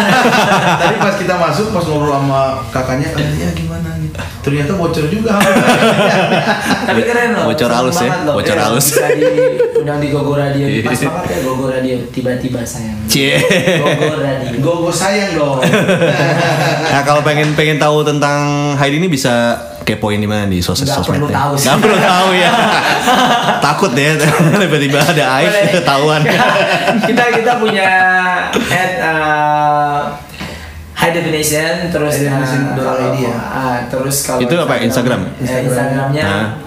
tadi 0.75 0.95
pas 0.97 1.15
kita 1.15 1.35
masuk 1.35 1.71
pas 1.71 1.83
ngobrol 1.85 2.11
sama 2.13 2.41
kakaknya 2.69 3.07
ya 3.15 3.49
gimana 3.53 3.94
gitu 4.05 4.19
ternyata 4.45 4.71
bocor 4.77 5.05
juga 5.09 5.33
Tapi 6.85 7.01
keren 7.01 7.29
loh. 7.33 7.45
Bocor 7.49 7.71
halus 7.71 7.97
ya, 7.97 8.09
loh. 8.23 8.33
bocor 8.37 8.57
Iya, 8.57 8.63
halus. 8.69 8.85
Bisa 8.93 9.07
diundang 9.17 9.99
di 10.01 10.07
Gogo 10.13 10.33
Radio. 10.37 10.65
Pas 10.85 10.99
banget 11.01 11.29
ya 11.29 11.39
Gogo 11.43 11.65
Radio. 11.69 11.95
Tiba-tiba 12.13 12.61
sayang. 12.61 12.97
Cie. 13.09 13.37
Gogo 13.81 14.21
Radio. 14.21 14.53
gue 14.55 14.93
sayang 14.93 15.31
dong 15.37 15.59
Nah 16.93 17.01
kalau 17.03 17.21
pengen 17.25 17.53
pengen 17.57 17.77
tahu 17.81 18.05
tentang 18.05 18.73
Heidi 18.77 19.01
ini 19.01 19.09
bisa 19.09 19.57
kepoin 19.85 20.17
di 20.17 20.25
mana 20.25 20.49
di 20.49 20.61
sosmed 20.65 20.89
perlu 20.89 21.29
tahu 21.29 21.53
sih. 21.53 21.69
Nggak 21.69 21.77
perlu 21.85 21.97
tahu 22.01 22.29
ya. 22.33 22.51
Takut 23.61 23.91
ya 23.93 24.11
tiba-tiba 24.17 24.99
ada 25.01 25.25
aib 25.41 25.53
ketahuan. 25.69 26.21
kita 27.05 27.23
kita 27.37 27.51
punya 27.61 27.89
at 28.55 28.91
uh, 29.01 29.74
high 31.05 31.13
definition 31.13 31.71
terus 31.93 32.13
High 32.17 32.25
definition 32.25 32.61
uh, 32.65 32.73
kalau 32.81 32.97
ID 33.13 33.17
ya? 33.21 33.35
ah, 33.37 33.77
terus 33.85 34.15
kalau 34.25 34.41
Itu 34.41 34.55
apa, 34.57 34.81
Instagram? 34.81 35.21
ya, 35.37 35.57
Instagramnya 35.61 36.23
Nah. 36.25 36.64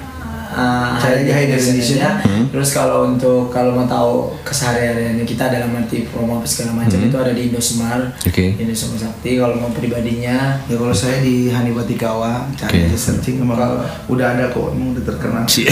Uh, 0.50 0.96
Cari 0.96 1.24
aja 1.24 1.32
Haider 1.34 1.56
Edition. 1.56 1.98
ya. 1.98 2.12
Hmm. 2.24 2.44
Terus 2.48 2.68
kalau 2.70 3.06
untuk 3.06 3.48
kalau 3.48 3.72
mau 3.72 3.84
tahu 3.84 4.32
kesehariannya 4.42 5.22
kita 5.22 5.48
dalam 5.48 5.74
arti 5.74 6.04
promo 6.04 6.38
apa 6.38 6.46
segala 6.46 6.72
macam 6.78 6.98
itu 6.98 7.16
ada 7.16 7.32
di 7.32 7.48
Indosmart. 7.48 8.04
Hmm. 8.18 8.28
Oke. 8.28 8.56
Indosmart 8.56 9.00
Sakti 9.00 9.36
kalau 9.36 9.54
mau 9.56 9.70
pribadinya 9.70 10.58
Ya 10.64 10.74
kalau 10.74 10.90
saya 10.90 11.20
di 11.20 11.48
Hani 11.48 11.70
Batikawa 11.70 12.48
cari 12.54 12.82
Oke. 12.82 12.88
aja 12.88 12.98
searching 12.98 13.38
emang 13.38 13.58
udah 14.06 14.26
ada 14.32 14.48
kok 14.48 14.72
emang 14.72 14.92
udah 14.92 15.04
terkenal. 15.04 15.44
Si- 15.46 15.68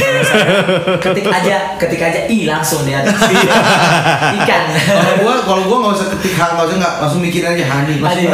ketik 1.00 1.26
aja 1.26 1.76
ketik 1.76 2.00
aja 2.00 2.20
i 2.26 2.44
langsung 2.44 2.84
dia 2.84 3.00
ikan 4.36 4.62
kalau 4.74 5.14
gua 5.20 5.34
kalau 5.42 5.62
gua 5.64 5.76
nggak 5.82 5.94
usah 5.94 6.08
ketik 6.16 6.34
hal 6.34 6.50
nggak 6.54 6.66
usah 6.66 6.76
nggak 6.78 6.94
langsung 7.02 7.20
mikirin 7.20 7.48
aja 7.52 7.64
Hani 7.66 7.92
bikin. 7.98 8.28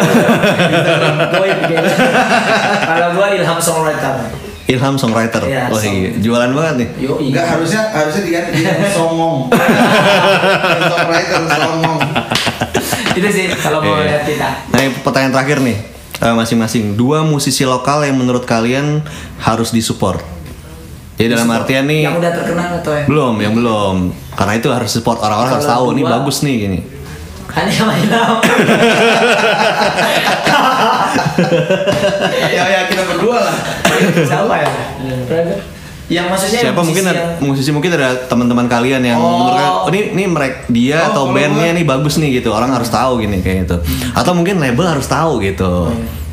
kalau 2.87 3.09
gua 3.15 3.27
ilham 3.33 3.59
songwriter 3.59 4.17
Ilham 4.65 4.95
songwriter. 4.95 5.43
Iya, 5.43 5.67
Wah, 5.67 5.77
song. 5.77 5.91
iya. 5.93 6.11
jualan 6.17 6.51
banget 6.51 6.75
nih. 6.77 6.89
yo 7.01 7.19
Enggak 7.19 7.47
harusnya 7.49 7.83
harusnya 7.89 8.23
diganti 8.23 8.63
jadi 8.63 8.89
songong. 8.89 9.51
Songwriter 10.93 11.41
songong. 11.45 11.99
itu 13.19 13.29
sih 13.29 13.45
kalau 13.53 13.79
mau 13.79 13.99
Iya. 13.99 14.05
lihat 14.09 14.23
kita 14.25 14.49
Nah, 14.69 14.81
ini 14.81 14.91
pertanyaan 14.99 15.33
terakhir 15.33 15.59
nih. 15.61 15.77
Eh, 16.17 16.31
masing-masing 16.33 16.95
dua 16.95 17.21
musisi 17.23 17.63
lokal 17.63 18.03
yang 18.03 18.15
menurut 18.15 18.45
kalian 18.45 19.03
harus 19.39 19.71
disupport. 19.71 20.23
Jadi 21.13 21.29
dalam 21.29 21.51
artian 21.51 21.85
nih 21.85 22.07
yang 22.07 22.17
udah 22.17 22.33
terkenal 22.33 22.79
atau 22.79 22.95
yang 22.95 23.07
belum, 23.07 23.35
yang 23.39 23.53
belum. 23.53 23.97
Karena 24.33 24.53
itu 24.55 24.69
harus 24.71 24.91
support 24.91 25.19
orang-orang 25.19 25.53
harus 25.53 25.67
tahu 25.67 25.93
gua- 25.93 26.11
bagus 26.17 26.41
nih 26.41 26.55
gini. 26.61 26.81
hanya 27.53 27.69
ilham 27.69 28.41
Ya 32.33 32.65
ya 32.65 32.81
lah. 32.81 32.82
siapa 34.31 34.55
ya 34.57 34.71
yang 36.11 36.29
maksudnya 36.29 36.61
Siapa 36.61 36.77
musisi 36.77 36.89
mungkin 36.93 37.05
ada, 37.09 37.17
yang- 37.17 37.41
musisi 37.41 37.71
mungkin 37.73 37.91
ada 37.95 38.09
teman-teman 38.29 38.67
kalian 38.69 39.01
yang 39.01 39.17
Oh. 39.17 39.33
menurut 39.33 39.55
kalian, 39.55 39.73
oh 39.73 39.89
ini 39.89 40.01
ini 40.13 40.25
mereka 40.29 40.57
dia 40.69 40.99
Oh, 40.99 41.09
atau 41.09 41.23
bandnya 41.33 41.73
nih 41.73 41.87
bagus 41.87 42.21
nih 42.21 42.37
gitu. 42.37 42.53
Orang 42.53 42.69
harus 42.69 42.93
tahu 42.93 43.17
gini 43.17 43.41
kayak 43.41 43.65
gitu. 43.65 43.77
Atau 44.13 44.37
mungkin 44.37 44.61
label 44.61 44.85
harus 44.85 45.09
tahu 45.09 45.41
gitu. 45.41 45.89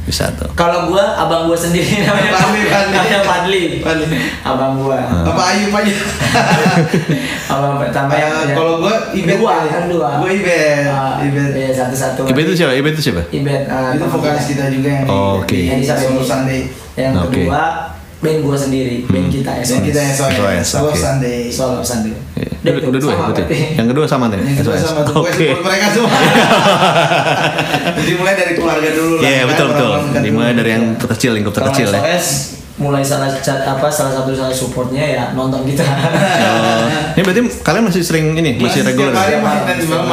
Bisa 0.10 0.26
tuh. 0.34 0.50
kalau 0.54 0.90
gua 0.90 1.06
abang 1.16 1.46
gua 1.46 1.54
sendiri 1.54 2.02
namanya 2.02 2.34
Fadli, 2.34 2.62
Fadli. 2.66 2.90
namanya 2.92 3.20
Fadli 3.22 3.64
Fadli. 3.78 4.06
abang 4.42 4.74
gua 4.76 4.98
Apa 5.24 5.42
Ayub 5.54 5.70
aja. 5.72 5.94
abang 7.54 7.78
pertama 7.78 8.12
yang 8.12 8.26
Eh, 8.26 8.42
yang- 8.44 8.58
Kalau 8.58 8.74
gua 8.80 8.96
Ibet 9.12 9.38
dua 9.38 9.54
kan 9.66 9.84
dua 9.86 10.10
Gua 10.18 10.30
Ibet. 10.30 10.86
Ah, 10.88 11.22
Ibet. 11.22 11.50
iya 11.54 11.70
satu 11.72 11.94
satu 11.94 12.22
Ibe 12.26 12.42
itu 12.44 12.54
siapa? 12.56 12.74
Ibe 12.74 12.90
itu 12.90 13.02
siapa? 13.04 13.22
Ibet 13.30 13.62
ah, 13.68 13.94
Itu 13.94 14.06
vokalis 14.08 14.46
kita 14.48 14.66
juga 14.68 14.90
yang 14.92 15.06
Oh, 15.06 15.40
oke. 15.40 15.50
di 15.50 15.70
Yang 15.70 15.80
di 15.80 15.88
Solo 15.88 16.22
Sunday. 16.24 16.62
yang 16.96 17.14
Oke. 17.16 17.46
kedua 17.46 17.64
band 18.20 18.40
gua 18.42 18.58
sendiri 18.58 19.06
band 19.06 19.30
kita 19.30 19.52
SOS 19.58 19.70
Yang 19.72 19.84
kita 19.86 20.00
yang 20.02 20.16
Solo 20.16 20.34
SOS, 20.34 20.68
Solo. 20.68 20.92
Sunday. 20.92 21.40
Solo 21.48 21.80
Sunday 21.80 22.14
Iya. 22.36 22.49
Udah, 22.70 22.90
Udah, 22.90 23.00
dua 23.02 23.14
ya 23.14 23.22
berarti. 23.34 23.58
Yang 23.80 23.88
kedua 23.96 24.06
sama 24.06 24.26
nih. 24.30 24.40
Yang 24.44 24.58
kedua 24.62 24.76
sama 24.78 25.00
Oke. 25.02 25.48
support 25.48 25.62
mereka 25.66 25.86
semua. 25.96 26.20
Jadi 28.00 28.12
mulai 28.20 28.34
dari 28.38 28.54
keluarga 28.54 28.90
dulu 28.94 29.14
lah. 29.18 29.24
Iya 29.26 29.40
kan, 29.42 29.50
betul 29.50 29.66
betul. 29.74 29.92
dekat 29.98 30.22
Dimulai 30.22 30.52
dari 30.54 30.70
yang 30.76 30.86
terkecil, 31.00 31.32
lingkup 31.36 31.54
terkecil 31.56 31.90
ya. 31.90 32.02
SOS 32.04 32.59
mulai 32.80 33.04
salah 33.04 33.28
cat- 33.28 33.62
apa 33.62 33.92
salah 33.92 34.16
satu 34.16 34.32
salah 34.32 34.56
supportnya 34.56 35.04
ya 35.04 35.24
nonton 35.36 35.68
kita 35.68 35.84
Oh, 35.84 36.84
ini 37.16 37.22
berarti 37.22 37.42
kalian 37.60 37.84
masih 37.86 38.02
sering 38.02 38.26
ini, 38.34 38.56
masih 38.56 38.82
Masih 38.82 38.82
reguler. 38.88 39.12
ya? 39.12 39.40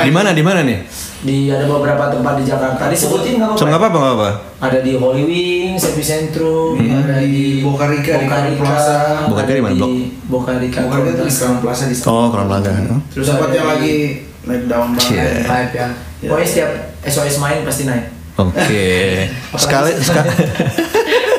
Di 0.03 0.11
mana 0.11 0.35
di 0.35 0.43
mana 0.43 0.61
nih? 0.61 0.79
di 1.17 1.49
ada 1.49 1.65
beberapa 1.65 2.07
tempat 2.07 2.39
di 2.39 2.45
Jakarta 2.45 2.87
disebutin 2.87 3.41
nggak 3.41 3.57
So 3.57 3.65
apa-apa 3.67 3.97
nggak 3.97 4.15
apa 4.15 4.31
ada 4.63 4.79
di 4.79 4.93
Holy 4.95 5.23
Wings, 5.25 5.83
Epicentrum, 5.83 6.77
Iya, 6.77 7.03
ada 7.03 7.15
di 7.19 7.27
di 7.27 7.65
Boca 7.65 7.89
Rica, 7.89 8.21
di 8.21 8.25
Boca 8.25 8.37
Crown 8.37 8.47
Rica, 8.47 8.63
Plaza. 8.63 8.99
Boca 9.27 9.43
Rica 9.43 9.53
di 9.53 9.63
mana, 9.65 9.75
Blok? 9.75 9.91
Boca 10.27 10.53
Rica. 10.55 10.79
Bukan 10.83 10.99
itu 11.03 11.23
di 11.23 11.33
Crown 11.33 11.57
Plaza 11.59 11.85
di 11.87 11.97
sana. 11.97 12.09
Oh, 12.13 12.27
kurang 12.29 12.49
laga. 12.49 12.71
Terus 13.11 13.27
tempat 13.27 13.51
yang 13.51 13.67
lagi 13.67 13.95
naik 14.45 14.63
daun 14.67 14.89
banget. 14.93 15.09
Cie. 15.09 15.29
Live 15.43 15.73
ya. 15.73 15.87
Ya. 16.23 16.29
Pokoknya 16.31 16.47
setiap 16.47 16.71
SOS 17.03 17.37
main 17.39 17.59
pasti 17.65 17.83
naik. 17.85 18.05
Oke. 18.37 18.87
Sekali 19.65 19.91
sekali. 19.99 20.31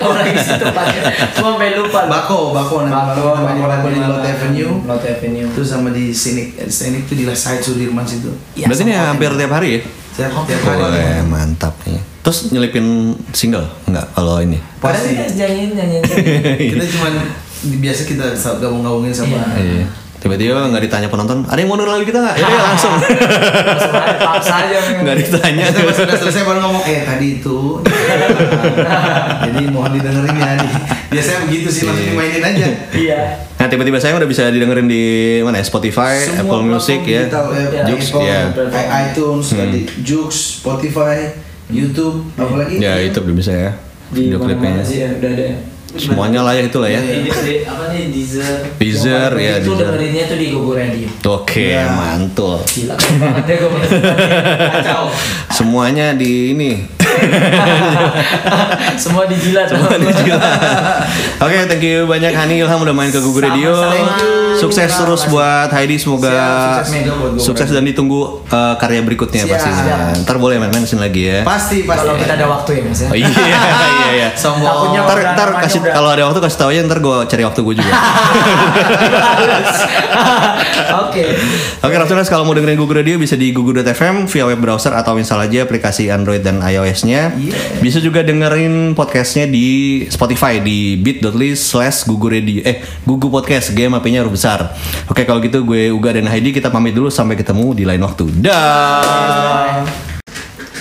Apalagi 0.08 0.32
di 0.32 0.40
situ 0.40 0.64
tempatnya. 0.64 1.02
Cuma 1.36 1.48
sampai 1.56 1.70
lupa. 1.76 2.00
Bako, 2.08 2.40
Bako 2.56 2.76
namanya. 2.88 3.14
Bako, 3.14 3.22
Bako, 3.36 3.64
Bako 3.68 3.88
di? 3.92 4.00
Lot 4.00 4.24
Avenue. 4.24 4.72
Lot 4.88 5.04
Avenue. 5.04 5.48
Terus 5.52 5.68
sama 5.68 5.90
di 5.92 6.06
Scenic, 6.16 6.48
Scenic 6.72 7.06
itu 7.06 7.14
di 7.20 7.24
Last 7.28 7.44
Side 7.44 7.62
Sudirman 7.62 8.08
situ. 8.08 8.32
Ya, 8.56 8.72
Berarti 8.72 8.84
ini 8.88 8.94
hampir 8.96 9.30
tiap 9.36 9.52
hari 9.52 9.70
ya? 9.76 9.82
Tiap 10.18 10.32
tiap 10.48 10.62
hari. 10.66 10.80
Boleh, 10.82 11.12
mantap 11.28 11.76
nih. 11.86 12.00
Terus 12.24 12.52
nyelipin 12.52 13.16
single 13.32 13.68
nggak 13.88 14.06
kalau 14.16 14.40
ini? 14.42 14.60
Pasti. 14.80 15.16
Nyanyiin 15.16 15.72
nyanyiin. 15.76 16.04
Kita 16.76 16.86
cuman 16.98 17.14
biasa 17.58 18.02
kita 18.06 18.26
gabung-gabungin 18.62 19.10
sama 19.10 19.42
Iya. 19.58 19.88
Tiba-tiba 20.28 20.60
nggak 20.68 20.84
ditanya 20.84 21.08
penonton, 21.08 21.48
ada 21.48 21.56
yang 21.56 21.72
mau 21.72 21.80
denger 21.80 21.88
lagu 21.90 22.04
kita 22.04 22.20
nggak? 22.20 22.36
Ya 22.36 22.46
udah, 22.46 22.64
langsung. 22.70 22.94
Langsung 23.00 23.94
aja, 23.96 24.16
paksa 24.20 24.54
aja. 24.60 24.78
Nggak 25.00 25.18
ditanya. 25.24 25.64
Kita 25.72 25.80
pas 25.88 25.98
udah 26.04 26.18
selesai 26.20 26.42
baru 26.44 26.60
ngomong 26.60 26.84
eh 26.84 27.00
tadi 27.02 27.28
itu. 27.40 27.58
Jadi 29.48 29.64
mohon 29.72 29.92
didengerin 29.96 30.36
ya. 30.36 30.52
Biasanya 31.08 31.40
begitu 31.48 31.68
sih 31.72 31.84
langsung 31.88 32.08
dimainin 32.12 32.44
aja. 32.44 32.68
Iya. 32.92 33.22
Nah 33.58 33.68
tiba-tiba 33.72 33.98
saya 33.98 34.20
udah 34.20 34.28
bisa 34.28 34.52
didengerin 34.52 34.86
di 34.86 35.04
mana 35.40 35.58
ya? 35.58 35.66
Spotify, 35.66 36.20
Semua 36.20 36.44
Apple 36.44 36.64
Music 36.68 37.00
ya, 37.08 37.24
digital, 37.26 37.46
eh, 37.56 37.86
Jux 37.88 38.02
Apple, 38.12 38.22
ya. 38.22 38.42
iTunes, 39.02 39.46
tadi 39.50 39.82
Jux, 40.04 40.32
Spotify, 40.60 41.18
YouTube, 41.72 42.28
apalagi 42.36 42.78
Ya 42.78 43.00
itu 43.00 43.18
belum 43.18 43.40
bisa 43.40 43.56
ya. 43.56 43.72
Di 44.12 44.28
Video 44.28 44.38
klipnya. 44.38 44.76
mana-mana 44.76 44.84
sih 44.84 44.98
ya, 45.02 45.10
udah 45.16 45.32
ada. 45.32 45.48
Semuanya 45.96 46.44
lah 46.44 46.52
ya 46.52 46.68
itulah 46.68 46.86
ya. 46.86 47.00
Di, 47.00 47.24
di, 47.24 47.64
apa 47.64 47.88
nih 47.90 48.12
Deezer. 48.12 48.60
Deezer, 48.76 49.32
ya, 49.34 49.56
Itu 49.58 49.72
Deezer. 49.72 49.88
dengerinnya 49.88 50.24
tuh 50.28 50.36
di 50.36 50.48
Google 50.52 50.76
Radio. 50.76 51.08
Oke, 51.32 51.72
Ya. 51.72 51.88
mantul. 51.88 52.60
Gila 52.68 52.94
Kacau. 53.00 55.08
Semuanya 55.58 56.12
di 56.12 56.52
ini. 56.52 56.72
Semua 59.04 59.24
dijilat. 59.26 59.66
Semua 59.70 59.98
dijilat. 60.04 60.42
Oke, 61.42 61.58
thank 61.68 61.84
you 61.84 62.06
banyak 62.06 62.34
Hani 62.34 62.62
Ilham 62.62 62.80
udah 62.82 62.96
main 62.96 63.12
ke 63.12 63.20
Google 63.20 63.50
Radio. 63.50 63.74
Sukses 64.58 64.90
terus 64.90 65.30
buat 65.30 65.70
Heidi 65.70 66.02
semoga 66.02 66.34
Siap, 66.34 66.86
sukses 66.90 67.46
sukses 67.46 67.70
dan 67.70 67.86
ditunggu 67.86 68.42
uh, 68.50 68.74
karya 68.82 69.06
berikutnya 69.06 69.46
Siap. 69.46 69.54
pastinya. 69.54 70.18
Ntar 70.26 70.42
boleh 70.42 70.58
main-main 70.58 70.82
sini 70.82 71.02
lagi 71.06 71.30
ya. 71.30 71.40
Pasti 71.46 71.86
pasti. 71.86 72.10
Kalau 72.10 72.18
kita 72.18 72.34
ada 72.34 72.48
waktu 72.50 72.70
ya 72.74 72.82
mas 72.82 73.00
ya. 73.06 73.08
Oh 73.14 73.18
iya 73.18 73.30
iya 73.30 74.10
iya. 74.18 74.30
Sombong. 74.42 74.66
Takutnya 74.66 75.02
Ntar, 75.06 75.18
udah 75.18 75.34
ntar 75.38 75.48
namanya 75.54 75.64
kasih 75.68 75.80
kalau 75.86 76.10
ada 76.10 76.24
waktu 76.26 76.40
kasih 76.42 76.58
tahu 76.58 76.70
aja 76.74 76.82
ntar 76.90 77.00
gue 77.00 77.16
cari 77.30 77.44
waktu 77.46 77.60
gue 77.62 77.74
juga. 77.78 77.94
Oke. 81.06 81.24
Oke, 81.84 81.96
Rasulullah 81.96 82.28
kalau 82.28 82.44
mau 82.50 82.56
dengerin 82.58 82.78
Google 82.80 83.06
Radio 83.06 83.22
bisa 83.22 83.38
di 83.38 83.54
google.fm 83.54 84.26
via 84.26 84.46
web 84.50 84.60
browser 84.60 84.94
atau 84.94 85.18
install 85.22 85.46
aja 85.46 85.64
aplikasi 85.64 86.10
Android 86.10 86.42
dan 86.42 86.60
iOS-nya. 87.08 87.24
Yeah. 87.40 87.80
Bisa 87.80 88.04
juga 88.04 88.22
dengerin 88.22 88.92
podcastnya 88.94 89.48
di 89.48 90.04
Spotify 90.12 90.60
di 90.60 91.00
bit.ly 91.00 91.56
slash 91.56 92.04
Google 92.04 92.36
Radio 92.36 92.60
eh 92.68 92.84
Google 93.08 93.32
Podcast 93.32 93.72
game 93.72 93.96
HP-nya 93.96 94.28
huruf 94.28 94.36
besar. 94.36 94.76
Oke, 95.08 95.24
kalau 95.24 95.40
gitu 95.40 95.64
gue 95.64 95.90
Uga 95.96 96.12
dan 96.20 96.28
Heidi 96.28 96.52
kita 96.52 96.68
pamit 96.68 96.92
dulu 96.92 97.08
sampai 97.08 97.40
ketemu 97.40 97.72
di 97.74 97.84
lain 97.88 98.04
waktu. 98.04 98.28
Dah. 98.44 99.88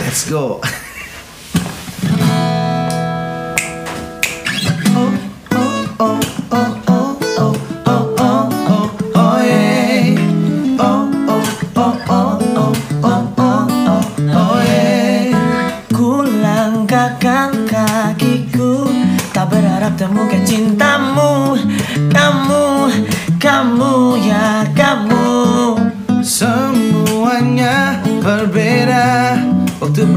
Let's 0.03 0.27
go. 0.27 0.59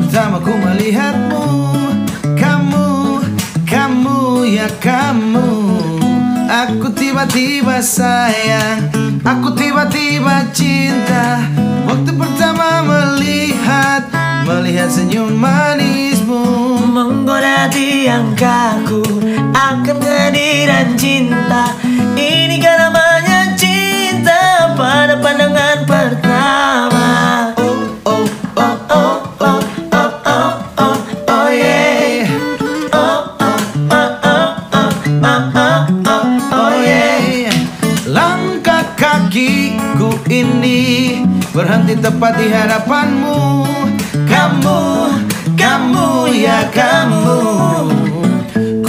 Pertama 0.09 0.41
ku 0.41 0.57
melihatmu 0.57 1.45
Kamu, 2.33 3.21
kamu 3.61 4.41
ya 4.49 4.65
kamu. 4.81 5.77
Aku 6.49 6.89
tiba-tiba 6.97 7.77
sayang 7.77 8.89
Aku 9.21 9.53
tiba-tiba 9.53 10.49
cinta. 10.49 11.45
Waktu 11.85 12.09
pertama 12.17 12.81
melihat 12.81 14.09
Melihat 14.49 14.89
senyum 14.89 15.29
manismu. 15.37 16.41
Menggoda 16.89 17.69
tiang 17.69 18.33
kaku 18.33 19.05
Akan 19.53 19.93
kehadiran 20.01 20.97
cinta. 20.97 21.77
Ini 22.17 22.57
kan 22.57 22.89
namanya 22.89 23.53
cinta 23.53 24.73
Pada 24.73 25.21
pandangan 25.21 25.85
pertama 25.85 26.88
tepat 41.99 42.33
di 42.39 42.47
hadapanmu. 42.47 43.39
Kamu, 44.25 44.81
kamu 45.53 46.07
ya 46.33 46.65
kamu. 46.71 47.27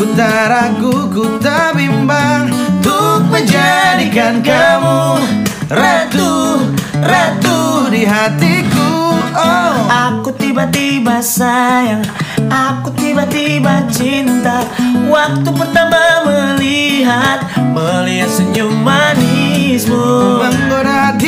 Ku 0.00 0.04
tak 0.16 0.48
ragu, 0.48 1.12
ku 1.12 1.36
tak 1.44 1.76
bimbang 1.76 2.48
Untuk 2.80 3.28
menjadikan 3.28 4.40
kamu 4.40 5.20
Ratu, 5.68 6.64
ratu 7.04 7.92
di 7.92 8.08
hatiku. 8.08 9.20
Oh. 9.36 9.76
Aku 9.92 10.32
tiba-tiba 10.32 11.20
sayang 11.20 12.00
Aku 12.48 12.90
tiba-tiba 12.96 13.84
cinta. 13.92 14.64
Waktu 15.06 15.52
pertama 15.52 16.24
melihat 16.24 17.44
Melihat 17.76 18.32
senyum 18.32 18.80
manismu. 18.80 20.40
Menggoda 20.40 21.19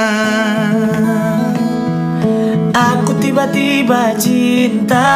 Aku 2.74 3.14
tiba-tiba 3.22 4.18
cinta 4.18 5.06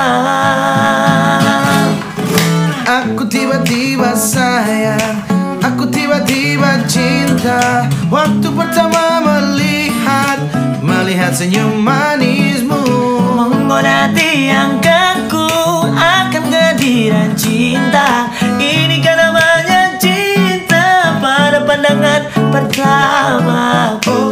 Aku 2.83 3.23
tiba-tiba 3.31 4.11
sayang 4.19 5.23
Aku 5.63 5.87
tiba-tiba 5.87 6.83
cinta. 6.91 7.87
Waktu 8.11 8.51
pertama 8.51 9.23
melihat 9.23 10.43
Melihat 10.83 11.31
senyum 11.31 11.79
manismu. 11.79 12.83
Menggoda 13.39 14.11
yang 14.35 14.83
kaku 14.83 15.47
Akan 15.95 16.51
kehadiran 16.51 17.39
cinta. 17.39 18.27
Ini 18.59 18.99
kan 18.99 19.31
namanya 19.31 19.95
cinta 20.03 21.15
Pada 21.23 21.63
pandangan 21.63 22.23
pertama 22.51 23.95
oh 24.11 24.32